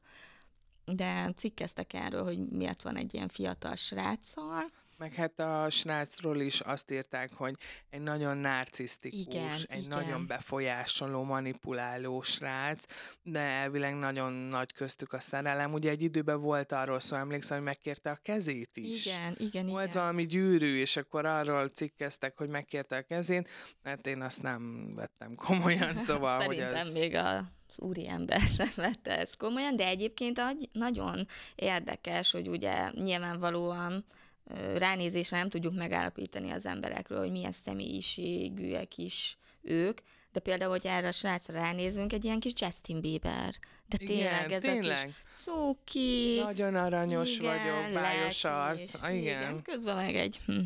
De 0.85 1.31
cikkeztek 1.35 1.93
erről, 1.93 2.23
hogy 2.23 2.47
miért 2.47 2.81
van 2.81 2.95
egy 2.95 3.13
ilyen 3.13 3.27
fiatal 3.27 3.75
sráccal. 3.75 4.65
Meg 4.97 5.13
hát 5.13 5.39
a 5.39 5.69
srácról 5.69 6.39
is 6.39 6.59
azt 6.59 6.91
írták, 6.91 7.33
hogy 7.33 7.55
egy 7.89 8.01
nagyon 8.01 8.37
narcisztikus, 8.37 9.19
igen, 9.19 9.51
egy 9.67 9.83
igen. 9.83 9.97
nagyon 9.97 10.27
befolyásoló, 10.27 11.23
manipuláló 11.23 12.21
srác, 12.21 12.85
de 13.23 13.39
elvileg 13.39 13.95
nagyon 13.95 14.33
nagy 14.33 14.73
köztük 14.73 15.13
a 15.13 15.19
szerelem. 15.19 15.73
Ugye 15.73 15.89
egy 15.89 16.01
időben 16.01 16.39
volt 16.39 16.71
arról 16.71 16.99
szó, 16.99 17.15
emlékszem, 17.15 17.57
hogy 17.57 17.65
megkérte 17.65 18.09
a 18.09 18.19
kezét 18.21 18.77
is. 18.77 19.05
Igen, 19.05 19.35
igen, 19.37 19.65
Volt 19.65 19.87
igen. 19.87 20.01
valami 20.01 20.25
gyűrű, 20.25 20.79
és 20.79 20.97
akkor 20.97 21.25
arról 21.25 21.67
cikkeztek, 21.67 22.37
hogy 22.37 22.49
megkérte 22.49 22.95
a 22.95 23.01
kezét, 23.01 23.49
mert 23.83 24.07
én 24.07 24.21
azt 24.21 24.41
nem 24.41 24.91
vettem 24.95 25.35
komolyan, 25.35 25.97
szóval, 26.07 26.41
Szerintem 26.41 26.69
hogy 26.69 26.79
ez... 26.79 26.93
még 26.93 27.15
a 27.15 27.55
az 27.69 27.79
úriember 27.79 28.39
sem 28.57 28.71
vette 28.75 29.17
ezt 29.17 29.37
komolyan, 29.37 29.75
de 29.75 29.87
egyébként 29.87 30.41
nagyon 30.71 31.27
érdekes, 31.55 32.31
hogy 32.31 32.47
ugye 32.47 32.91
nyilvánvalóan 32.91 34.05
ránézésre 34.77 35.37
nem 35.37 35.49
tudjuk 35.49 35.75
megállapítani 35.75 36.51
az 36.51 36.65
emberekről, 36.65 37.19
hogy 37.19 37.31
milyen 37.31 37.51
személyiségűek 37.51 38.97
is 38.97 39.37
ők, 39.61 39.99
De 40.31 40.39
például, 40.39 40.71
hogy 40.71 40.87
erre 40.87 41.07
a 41.07 41.11
srácra 41.11 41.53
ránézünk, 41.53 42.13
egy 42.13 42.23
ilyen 42.23 42.39
kis 42.39 42.51
Justin 42.55 43.01
Bieber. 43.01 43.53
De 43.87 43.97
tényleg, 43.97 44.45
Igen, 44.45 44.51
ez 44.51 44.61
tényleg. 44.61 44.97
a 44.97 45.05
kis 45.05 45.13
cuki. 45.33 46.39
Nagyon 46.43 46.75
aranyos 46.75 47.39
igen, 47.39 47.57
vagyok, 47.57 47.93
bájos 47.93 48.43
arc. 48.43 48.93
Ah, 49.03 49.15
Igen. 49.15 49.61
Közben 49.61 49.95
meg 49.95 50.15
egy... 50.15 50.39
Hm, 50.45 50.59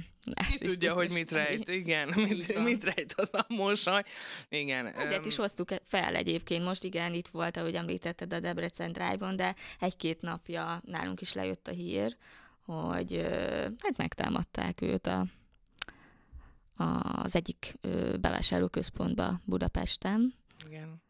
Ki 0.49 0.57
tudja, 0.57 0.93
hogy 0.93 1.09
mit 1.09 1.31
rejt, 1.31 1.69
igen, 1.69 2.13
mit, 2.15 2.63
mit 2.63 2.83
rejt 2.83 3.13
az 3.13 3.29
a 3.31 3.45
mosoly. 3.47 4.03
Igen. 4.49 4.87
Ezért 4.87 5.21
öm, 5.21 5.27
is 5.27 5.35
hoztuk 5.35 5.69
fel 5.83 6.15
egyébként. 6.15 6.63
Most 6.63 6.83
igen, 6.83 7.13
itt 7.13 7.27
volt, 7.27 7.57
ahogy 7.57 7.75
említetted 7.75 8.33
a 8.33 8.39
Debrecen 8.39 8.91
Drive-on, 8.91 9.35
de 9.35 9.55
egy-két 9.79 10.21
napja 10.21 10.81
nálunk 10.85 11.21
is 11.21 11.33
lejött 11.33 11.67
a 11.67 11.71
hír, 11.71 12.17
hogy 12.71 13.21
hát 13.79 13.97
megtámadták 13.97 14.81
őt 14.81 15.07
a, 15.07 15.25
az 17.23 17.35
egyik 17.35 17.73
bevásárlóközpontba 18.19 19.41
Budapesten. 19.45 20.33
Igen. 20.67 21.01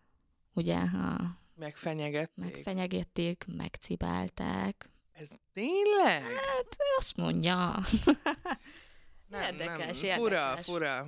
Ugye, 0.54 0.88
ha 0.88 1.40
Megfenyegették. 1.56 2.36
megfenyegették, 2.46 3.46
megcibálták. 3.58 4.90
Ez 5.14 5.30
tényleg? 5.54 6.22
Hát 6.24 6.76
azt 6.98 7.18
mondja. 7.18 7.80
Nem, 9.28 9.54
Érdekes, 9.54 10.02
nem. 10.02 10.18
Fura, 10.18 10.36
érdekes. 10.50 10.66
fura. 10.66 11.08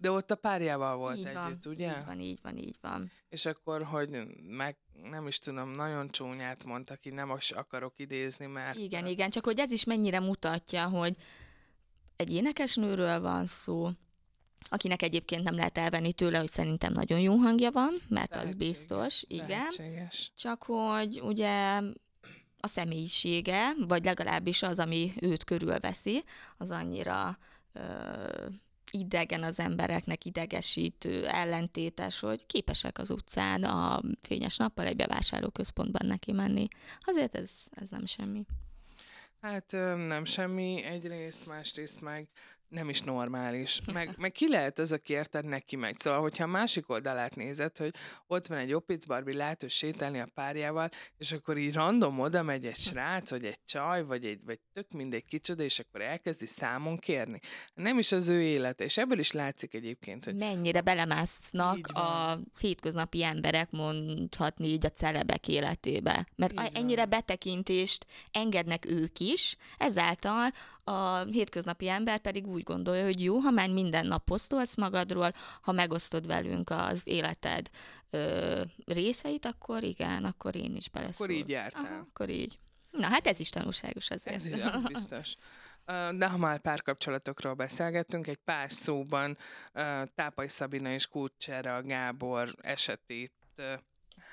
De 0.00 0.10
ott 0.10 0.30
a 0.30 0.34
párjával 0.34 0.96
volt 0.96 1.16
így 1.16 1.24
együtt, 1.24 1.64
van, 1.64 1.74
ugye? 1.74 1.98
Így 1.98 2.04
van, 2.04 2.20
így 2.20 2.38
van, 2.42 2.56
így 2.56 2.76
van. 2.80 3.10
És 3.28 3.46
akkor, 3.46 3.82
hogy 3.82 4.08
meg 4.48 4.76
nem 5.02 5.26
is 5.26 5.38
tudom, 5.38 5.70
nagyon 5.70 6.10
csúnyát 6.10 6.64
mondta 6.64 6.96
ki, 6.96 7.10
nem 7.10 7.34
is 7.36 7.50
akarok 7.50 7.98
idézni, 7.98 8.46
mert... 8.46 8.78
Igen, 8.78 9.06
igen, 9.06 9.30
csak 9.30 9.44
hogy 9.44 9.58
ez 9.58 9.70
is 9.70 9.84
mennyire 9.84 10.20
mutatja, 10.20 10.88
hogy 10.88 11.16
egy 12.16 12.32
énekesnőről 12.32 13.20
van 13.20 13.46
szó, 13.46 13.88
akinek 14.68 15.02
egyébként 15.02 15.42
nem 15.42 15.54
lehet 15.54 15.78
elvenni 15.78 16.12
tőle, 16.12 16.38
hogy 16.38 16.48
szerintem 16.50 16.92
nagyon 16.92 17.20
jó 17.20 17.34
hangja 17.36 17.70
van, 17.70 18.02
mert 18.08 18.30
az 18.30 18.36
Lehetséges, 18.36 18.68
biztos, 18.68 19.24
igen. 19.26 19.48
Lehetséges. 19.48 20.32
Csak 20.34 20.62
hogy 20.62 21.20
ugye 21.20 21.80
a 22.60 22.66
személyisége, 22.66 23.72
vagy 23.78 24.04
legalábbis 24.04 24.62
az, 24.62 24.78
ami 24.78 25.12
őt 25.20 25.44
körülveszi, 25.44 26.24
az 26.56 26.70
annyira 26.70 27.38
ö, 27.72 28.46
idegen 28.90 29.42
az 29.42 29.58
embereknek, 29.58 30.24
idegesítő, 30.24 31.26
ellentétes, 31.26 32.20
hogy 32.20 32.46
képesek 32.46 32.98
az 32.98 33.10
utcán 33.10 33.64
a 33.64 34.02
fényes 34.22 34.56
nappal 34.56 34.86
egy 34.86 34.96
bevásárlóközpontban 34.96 36.06
neki 36.06 36.32
menni. 36.32 36.66
Azért 37.00 37.36
ez, 37.36 37.50
ez 37.70 37.88
nem 37.88 38.06
semmi. 38.06 38.44
Hát 39.40 39.72
nem 40.06 40.24
semmi 40.24 40.82
egyrészt, 40.82 41.46
másrészt 41.46 42.00
meg 42.00 42.28
nem 42.68 42.88
is 42.88 43.00
normális. 43.00 43.80
Meg, 43.92 44.14
meg 44.16 44.32
ki 44.32 44.48
lehet 44.48 44.78
ez, 44.78 44.92
aki 44.92 45.12
érted 45.12 45.44
neki 45.44 45.76
megy. 45.76 45.98
Szóval, 45.98 46.20
hogyha 46.20 46.44
a 46.44 46.46
másik 46.46 46.88
oldalát 46.90 47.34
nézed, 47.36 47.76
hogy 47.76 47.94
ott 48.26 48.46
van 48.46 48.58
egy 48.58 48.72
Opic 48.72 49.04
Barbie, 49.06 49.36
lehet 49.36 49.62
ő 49.62 49.68
sétálni 49.68 50.20
a 50.20 50.28
párjával, 50.34 50.90
és 51.18 51.32
akkor 51.32 51.56
így 51.58 51.74
random 51.74 52.20
oda 52.20 52.42
megy 52.42 52.64
egy 52.64 52.76
srác, 52.76 53.30
vagy 53.30 53.44
egy 53.44 53.64
csaj, 53.64 54.04
vagy 54.04 54.24
egy, 54.26 54.40
vagy 54.44 54.58
tök 54.72 54.90
mindegy 54.92 55.24
kicsoda, 55.24 55.62
és 55.62 55.78
akkor 55.78 56.00
elkezdi 56.00 56.46
számon 56.46 56.96
kérni. 56.98 57.40
Nem 57.74 57.98
is 57.98 58.12
az 58.12 58.28
ő 58.28 58.42
élete, 58.42 58.84
és 58.84 58.96
ebből 58.96 59.18
is 59.18 59.32
látszik 59.32 59.74
egyébként, 59.74 60.24
hogy 60.24 60.34
Mennyire 60.36 60.80
belemásznak 60.80 61.86
a 61.86 62.38
hétköznapi 62.60 63.24
emberek, 63.24 63.70
mondhatni 63.70 64.66
így 64.66 64.86
a 64.86 64.90
celebek 64.90 65.48
életébe. 65.48 66.26
Mert 66.36 66.52
Így 66.52 66.58
a- 66.58 66.62
van. 66.62 66.70
ennyire 66.74 67.04
betekintést 67.04 68.06
engednek 68.30 68.86
ők 68.86 69.18
is, 69.20 69.56
ezáltal 69.78 70.48
a 70.88 71.24
hétköznapi 71.24 71.88
ember 71.88 72.18
pedig 72.18 72.46
úgy 72.46 72.62
gondolja, 72.62 73.04
hogy 73.04 73.22
jó, 73.22 73.36
ha 73.38 73.50
már 73.50 73.70
minden 73.70 74.06
nap 74.06 74.24
posztolsz 74.24 74.76
magadról, 74.76 75.32
ha 75.60 75.72
megosztod 75.72 76.26
velünk 76.26 76.70
az 76.70 77.06
életed 77.06 77.68
ö, 78.10 78.62
részeit, 78.86 79.44
akkor 79.44 79.82
igen, 79.82 80.24
akkor 80.24 80.56
én 80.56 80.76
is 80.76 80.88
beleszól. 80.88 81.26
akkor 81.26 81.36
így 81.36 81.48
jártál. 81.48 81.84
Aha, 81.84 81.94
akkor 81.94 82.28
így. 82.28 82.58
Na 82.90 83.06
hát 83.06 83.26
ez 83.26 83.40
is 83.40 83.50
tanulságos 83.50 84.10
azért. 84.10 84.36
Ez 84.36 84.46
is, 84.46 84.62
az 84.62 84.82
biztos. 84.92 85.34
De 86.16 86.28
ha 86.28 86.36
már 86.36 86.60
párkapcsolatokról 86.60 87.54
beszélgettünk, 87.54 88.26
egy 88.26 88.38
pár 88.44 88.72
szóban 88.72 89.38
Tápai 90.14 90.48
Szabina 90.48 90.92
és 90.92 91.06
Kulcsera 91.06 91.82
Gábor 91.82 92.54
esetét, 92.60 93.32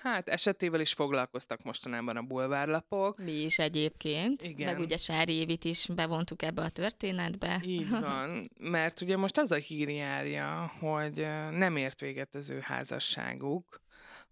hát 0.10 0.30
esetével 0.30 0.80
is 0.80 0.94
foglalkoztak 0.94 1.64
mostanában 1.64 2.18
a 2.18 2.22
bulvárlapok. 2.22 3.24
Mi 3.24 3.32
is 3.32 3.60
egyébként, 3.60 4.44
Igen. 4.44 4.74
meg 4.74 4.80
ugye 4.80 4.98
Sári 4.98 5.34
Évit 5.34 5.64
is 5.64 5.88
bevontuk 5.96 6.42
ebbe 6.42 6.62
a 6.62 6.70
történetbe. 6.70 7.62
Így 7.64 7.90
van, 8.00 8.52
mert 8.60 9.02
ugye 9.02 9.18
most 9.18 9.38
az 9.38 9.52
a 9.52 9.56
hír 9.56 9.90
járja, 9.90 10.74
hogy 10.80 11.28
nem 11.52 11.76
ért 11.76 12.02
véget 12.02 12.36
az 12.36 12.50
ő 12.50 12.60
házasságuk, 12.62 13.84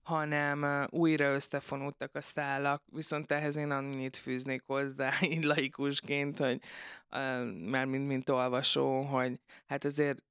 hanem 0.01 0.87
újra 0.89 1.33
összefonultak 1.33 2.15
a 2.15 2.21
szálak, 2.21 2.83
viszont 2.91 3.31
ehhez 3.31 3.55
én 3.55 3.71
annyit 3.71 4.17
fűznék 4.17 4.63
hozzá, 4.65 5.11
így 5.33 5.43
laikusként, 5.43 6.39
hogy 6.39 6.59
már 7.69 7.85
mint, 7.85 8.07
mint 8.07 8.29
olvasó, 8.29 9.01
hogy 9.01 9.39
hát 9.65 9.85
azért 9.85 10.23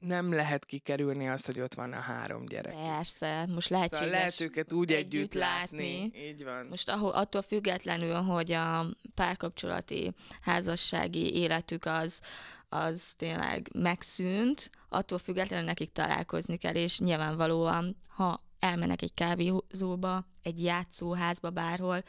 nem 0.00 0.32
lehet 0.32 0.64
kikerülni 0.64 1.28
azt, 1.28 1.46
hogy 1.46 1.60
ott 1.60 1.74
van 1.74 1.92
a 1.92 2.00
három 2.00 2.46
gyerek. 2.46 2.74
Persze, 2.74 3.46
most 3.46 3.66
Szóval 3.66 3.88
lehetséges. 3.88 4.12
lehet 4.12 4.40
őket 4.40 4.72
úgy 4.72 4.92
együtt, 4.92 5.12
együtt 5.12 5.34
látni. 5.34 6.00
látni. 6.00 6.26
Így 6.28 6.44
van. 6.44 6.66
Most 6.66 6.88
ahol, 6.88 7.10
attól 7.10 7.42
függetlenül, 7.42 8.14
hogy 8.14 8.52
a 8.52 8.86
párkapcsolati 9.14 10.12
házassági 10.40 11.34
életük 11.34 11.84
az, 11.84 12.20
az 12.68 13.14
tényleg 13.16 13.70
megszűnt, 13.74 14.70
attól 14.88 15.18
függetlenül 15.18 15.64
nekik 15.64 15.92
találkozni 15.92 16.56
kell, 16.56 16.74
és 16.74 16.98
nyilvánvalóan, 16.98 17.96
ha 18.08 18.44
elmennek 18.58 19.02
egy 19.02 19.14
kávézóba, 19.14 20.26
egy 20.42 20.62
játszóházba, 20.62 21.50
bárhol, 21.50 22.02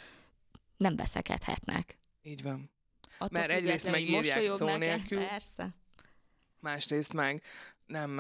nem 0.77 0.95
veszekedhetnek. 0.95 1.97
Így 2.23 2.43
van. 2.43 2.71
Attól 3.17 3.39
Mert 3.39 3.51
egyrészt 3.51 3.91
megírják 3.91 4.47
szó 4.47 4.75
nélkül. 4.75 5.19
Persze. 5.25 5.75
Másrészt 6.62 7.13
meg 7.13 7.43
nem 7.86 8.17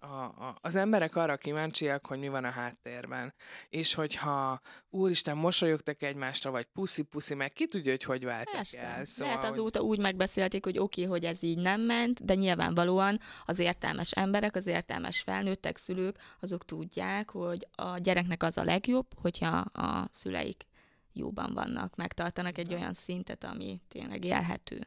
a, 0.00 0.34
a, 0.34 0.58
az 0.60 0.74
emberek 0.74 1.16
arra 1.16 1.36
kíváncsiak, 1.36 2.06
hogy 2.06 2.18
mi 2.18 2.28
van 2.28 2.44
a 2.44 2.50
háttérben. 2.50 3.34
És 3.68 3.94
hogyha 3.94 4.60
úristen, 4.90 5.36
mosolyogtak 5.36 6.02
egymásra, 6.02 6.50
vagy 6.50 6.64
puszi-puszi, 6.64 7.34
meg 7.34 7.52
ki 7.52 7.68
tudja, 7.68 7.90
hogy 7.90 8.02
hogy 8.02 8.24
váltak 8.24 8.54
Persze. 8.54 8.80
el. 8.80 9.04
Szóval, 9.04 9.34
Lehet 9.34 9.50
azóta 9.50 9.80
úgy 9.80 9.98
megbeszélték, 9.98 10.64
hogy 10.64 10.78
oké, 10.78 11.04
okay, 11.04 11.12
hogy 11.12 11.24
ez 11.24 11.42
így 11.42 11.58
nem 11.58 11.80
ment, 11.80 12.24
de 12.24 12.34
nyilvánvalóan 12.34 13.20
az 13.44 13.58
értelmes 13.58 14.12
emberek, 14.12 14.56
az 14.56 14.66
értelmes 14.66 15.20
felnőttek, 15.20 15.76
szülők, 15.76 16.18
azok 16.40 16.64
tudják, 16.64 17.30
hogy 17.30 17.66
a 17.74 17.98
gyereknek 17.98 18.42
az 18.42 18.58
a 18.58 18.64
legjobb, 18.64 19.06
hogyha 19.20 19.56
a 19.58 20.08
szüleik 20.12 20.66
jóban 21.12 21.54
vannak, 21.54 21.96
megtartanak 21.96 22.58
egy 22.58 22.74
olyan 22.74 22.92
szintet, 22.92 23.44
ami 23.44 23.80
tényleg 23.88 24.24
élhető. 24.24 24.86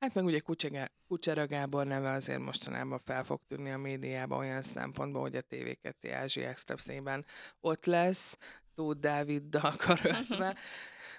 Hát 0.00 0.14
meg 0.14 0.24
ugye 0.24 0.38
Kucsega- 0.38 0.92
Kucsera 1.08 1.46
Gábor 1.46 1.86
neve 1.86 2.10
azért 2.10 2.38
mostanában 2.38 3.00
fel 3.04 3.24
fog 3.24 3.40
tűnni 3.48 3.70
a 3.70 3.78
médiában 3.78 4.38
olyan 4.38 4.62
szempontból, 4.62 5.20
hogy 5.20 5.36
a 5.36 5.42
TV2 5.50 6.12
Ázsia 6.12 6.48
Expressében 6.48 7.24
ott 7.60 7.84
lesz, 7.84 8.38
Tóth 8.74 9.00
Dáviddal 9.00 9.76
karöltve, 9.76 10.56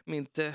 mint 0.03 0.37
ö, 0.37 0.49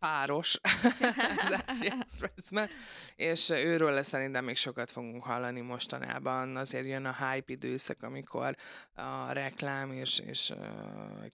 páros 0.00 0.58
az 1.44 1.60
Ázsia 1.66 1.94
Expressben, 2.00 2.68
és 3.16 3.50
őről 3.50 3.92
lesz 3.92 4.08
szerintem 4.08 4.44
még 4.44 4.56
sokat 4.56 4.90
fogunk 4.90 5.22
hallani 5.22 5.60
mostanában. 5.60 6.56
Azért 6.56 6.86
jön 6.86 7.04
a 7.04 7.16
hype 7.30 7.52
időszak, 7.52 8.02
amikor 8.02 8.56
a 8.94 9.32
reklám 9.32 9.92
és, 9.92 10.18
és 10.18 10.52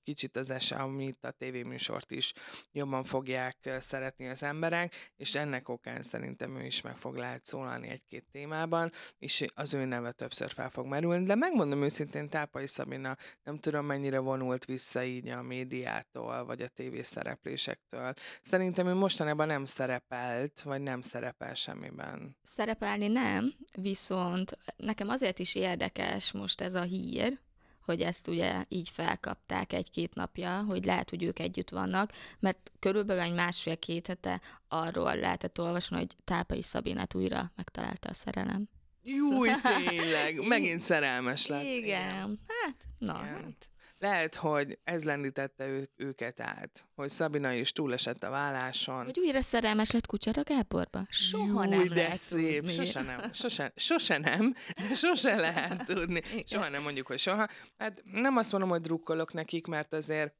kicsit 0.02 0.36
az 0.36 0.50
ese, 0.50 0.76
amit 0.76 1.24
a 1.24 1.30
tévéműsort 1.30 2.10
is 2.10 2.32
jobban 2.72 3.04
fogják 3.04 3.56
szeretni 3.78 4.28
az 4.28 4.42
emberek, 4.42 5.12
és 5.16 5.34
ennek 5.34 5.68
okán 5.68 6.02
szerintem 6.02 6.56
ő 6.56 6.64
is 6.64 6.80
meg 6.80 6.96
fog 6.96 7.16
lehet 7.16 7.46
szólalni 7.46 7.88
egy-két 7.88 8.24
témában, 8.32 8.92
és 9.18 9.44
az 9.54 9.74
ő 9.74 9.84
neve 9.84 10.12
többször 10.12 10.50
fel 10.50 10.70
fog 10.70 10.86
merülni, 10.86 11.26
de 11.26 11.34
megmondom 11.34 11.82
őszintén, 11.82 12.28
Tápai 12.28 12.66
Szabina 12.66 13.16
nem 13.42 13.58
tudom 13.58 13.86
mennyire 13.86 14.18
vonult 14.18 14.64
vissza 14.64 15.04
így 15.04 15.28
a 15.28 15.42
médiától, 15.42 16.44
vagy 16.44 16.60
a 16.62 16.68
tévészereplésektől. 16.68 18.14
Szerintem 18.42 18.55
ő 18.60 18.94
mostanában 18.94 19.46
nem 19.46 19.64
szerepelt, 19.64 20.60
vagy 20.62 20.80
nem 20.80 21.02
szerepel 21.02 21.54
semmiben. 21.54 22.36
Szerepelni 22.42 23.08
nem, 23.08 23.54
viszont 23.80 24.58
nekem 24.76 25.08
azért 25.08 25.38
is 25.38 25.54
érdekes 25.54 26.32
most 26.32 26.60
ez 26.60 26.74
a 26.74 26.82
hír, 26.82 27.38
hogy 27.86 28.00
ezt 28.00 28.28
ugye 28.28 28.64
így 28.68 28.88
felkapták 28.88 29.72
egy-két 29.72 30.14
napja, 30.14 30.62
hogy 30.62 30.84
lehet, 30.84 31.10
hogy 31.10 31.22
ők 31.22 31.38
együtt 31.38 31.70
vannak, 31.70 32.12
mert 32.38 32.72
körülbelül 32.78 33.22
egy 33.22 33.34
másfél-két 33.34 34.06
hete 34.06 34.40
arról 34.68 35.16
lehetett 35.16 35.60
olvasni, 35.60 35.96
hogy 35.96 36.16
Tápai 36.24 36.62
Szabinát 36.62 37.14
újra 37.14 37.52
megtalálta 37.56 38.08
a 38.08 38.14
szerelem. 38.14 38.68
Júj, 39.02 39.48
tényleg, 39.88 40.46
megint 40.48 40.82
szerelmes 40.82 41.46
lett. 41.46 41.64
Igen, 41.64 42.40
hát, 42.46 42.76
na, 42.98 43.20
Igen. 43.22 43.34
hát. 43.34 43.68
Lehet, 43.98 44.34
hogy 44.34 44.78
ez 44.84 45.04
lendítette 45.04 45.66
ő, 45.66 45.88
őket 45.96 46.40
át, 46.40 46.86
hogy 46.94 47.08
Szabina 47.08 47.52
is 47.52 47.72
túlesett 47.72 48.22
a 48.22 48.30
válláson. 48.30 49.04
Hogy 49.04 49.18
újra 49.18 49.40
szerelmes 49.40 49.90
lett 49.90 50.06
Kucsera 50.06 50.42
Gáborba? 50.42 51.06
Soha 51.10 51.64
Júj, 51.64 51.76
nem 51.76 51.88
de 51.88 51.94
lehet 51.94 52.16
szép. 52.16 52.56
tudni. 52.56 52.72
Sose 52.72 53.02
nem, 53.02 53.32
sose, 53.32 53.72
sose 53.76 54.18
nem, 54.18 54.54
de 54.88 54.94
sose 54.94 55.34
lehet 55.34 55.86
tudni. 55.86 56.22
Soha 56.44 56.68
nem 56.68 56.82
mondjuk, 56.82 57.06
hogy 57.06 57.18
soha. 57.18 57.48
Hát 57.78 58.02
nem 58.12 58.36
azt 58.36 58.52
mondom, 58.52 58.70
hogy 58.70 58.80
drukkolok 58.80 59.32
nekik, 59.32 59.66
mert 59.66 59.92
azért 59.92 60.34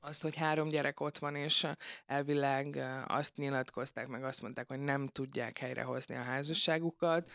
azt, 0.00 0.22
hogy 0.22 0.36
három 0.36 0.68
gyerek 0.68 1.00
ott 1.00 1.18
van, 1.18 1.34
és 1.34 1.66
elvileg 2.06 2.84
azt 3.06 3.36
nyilatkozták, 3.36 4.06
meg 4.06 4.24
azt 4.24 4.42
mondták, 4.42 4.68
hogy 4.68 4.80
nem 4.80 5.06
tudják 5.06 5.58
helyrehozni 5.58 6.14
a 6.14 6.22
házasságukat. 6.22 7.30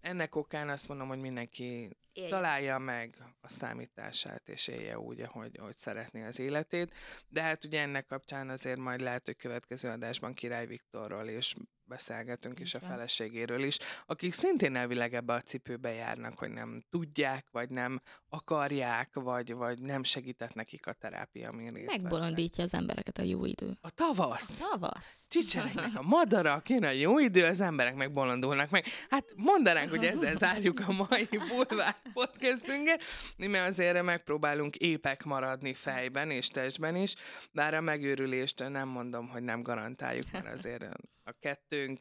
Ennek 0.00 0.36
okán 0.36 0.68
azt 0.68 0.88
mondom, 0.88 1.08
hogy 1.08 1.20
mindenki 1.20 1.96
Éljen. 2.12 2.30
találja 2.30 2.78
meg 2.78 3.16
a 3.40 3.48
számítását, 3.48 4.48
és 4.48 4.66
élje 4.66 4.98
úgy, 4.98 5.20
ahogy, 5.20 5.58
ahogy 5.58 5.76
szeretné 5.76 6.24
az 6.24 6.38
életét. 6.38 6.94
De 7.28 7.42
hát 7.42 7.64
ugye 7.64 7.80
ennek 7.80 8.06
kapcsán 8.06 8.48
azért 8.48 8.78
majd 8.78 9.00
lehet, 9.00 9.26
hogy 9.26 9.36
következő 9.36 9.88
adásban 9.88 10.34
Király 10.34 10.66
Viktorról 10.66 11.28
is 11.28 11.54
beszélgetünk, 11.84 12.60
és 12.60 12.74
a 12.74 12.80
feleségéről 12.80 13.62
is, 13.62 13.78
akik 14.06 14.32
szintén 14.32 14.76
elvileg 14.76 15.14
ebbe 15.14 15.32
a 15.32 15.40
cipőbe 15.40 15.92
járnak, 15.92 16.38
hogy 16.38 16.50
nem 16.50 16.82
tudják, 16.90 17.46
vagy 17.50 17.70
nem 17.70 18.00
akarják, 18.28 19.10
vagy, 19.14 19.54
vagy 19.54 19.80
nem 19.80 20.02
segített 20.02 20.54
nekik 20.54 20.86
a 20.86 20.92
terápia, 20.92 21.48
amin 21.48 21.72
részt. 21.72 22.02
Megbolondítja 22.02 22.64
az 22.64 22.74
embereket 22.74 23.18
a 23.18 23.22
jó 23.22 23.44
idő. 23.44 23.78
A 23.80 23.90
tavasz! 23.90 24.58
Tavasz. 24.58 25.24
Csicseregnek 25.28 25.94
a 26.02 26.02
madarak, 26.02 26.68
jön 26.68 26.84
a 26.84 26.90
jó 26.90 27.18
idő, 27.18 27.44
az 27.44 27.60
emberek 27.60 27.94
meg 27.94 28.12
bolondulnak 28.12 28.70
meg. 28.70 28.84
Hát 29.08 29.24
mondanánk, 29.36 29.90
hogy 29.90 30.04
ezzel 30.04 30.34
zárjuk 30.34 30.80
a 30.80 30.92
mai 30.92 31.28
bulvár 31.48 31.96
podcastünket, 32.12 33.02
mert 33.36 33.68
azért 33.68 34.02
megpróbálunk 34.02 34.76
épek 34.76 35.24
maradni 35.24 35.74
fejben 35.74 36.30
és 36.30 36.48
testben 36.48 36.96
is, 36.96 37.14
bár 37.52 37.74
a 37.74 37.80
megőrülést 37.80 38.68
nem 38.68 38.88
mondom, 38.88 39.28
hogy 39.28 39.42
nem 39.42 39.62
garantáljuk, 39.62 40.32
mert 40.32 40.46
azért 40.58 40.82
a 41.24 41.32
kettőnk 41.40 42.00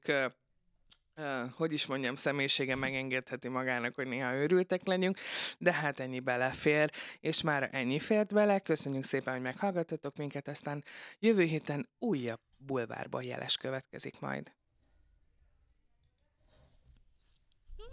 hogy 1.55 1.73
is 1.73 1.85
mondjam, 1.85 2.15
személyisége 2.15 2.75
megengedheti 2.75 3.47
magának, 3.47 3.95
hogy 3.95 4.07
néha 4.07 4.33
őrültek 4.33 4.85
legyünk, 4.85 5.17
de 5.57 5.73
hát 5.73 5.99
ennyi 5.99 6.19
belefér, 6.19 6.91
és 7.19 7.41
már 7.41 7.69
ennyi 7.71 7.99
fért 7.99 8.33
bele. 8.33 8.59
Köszönjük 8.59 9.03
szépen, 9.03 9.33
hogy 9.33 9.41
meghallgattatok 9.41 10.17
minket, 10.17 10.47
aztán 10.47 10.83
jövő 11.19 11.43
héten 11.43 11.89
újabb 11.99 12.39
bulvárban 12.57 13.23
jeles 13.23 13.57
következik 13.57 14.19
majd. 14.19 14.51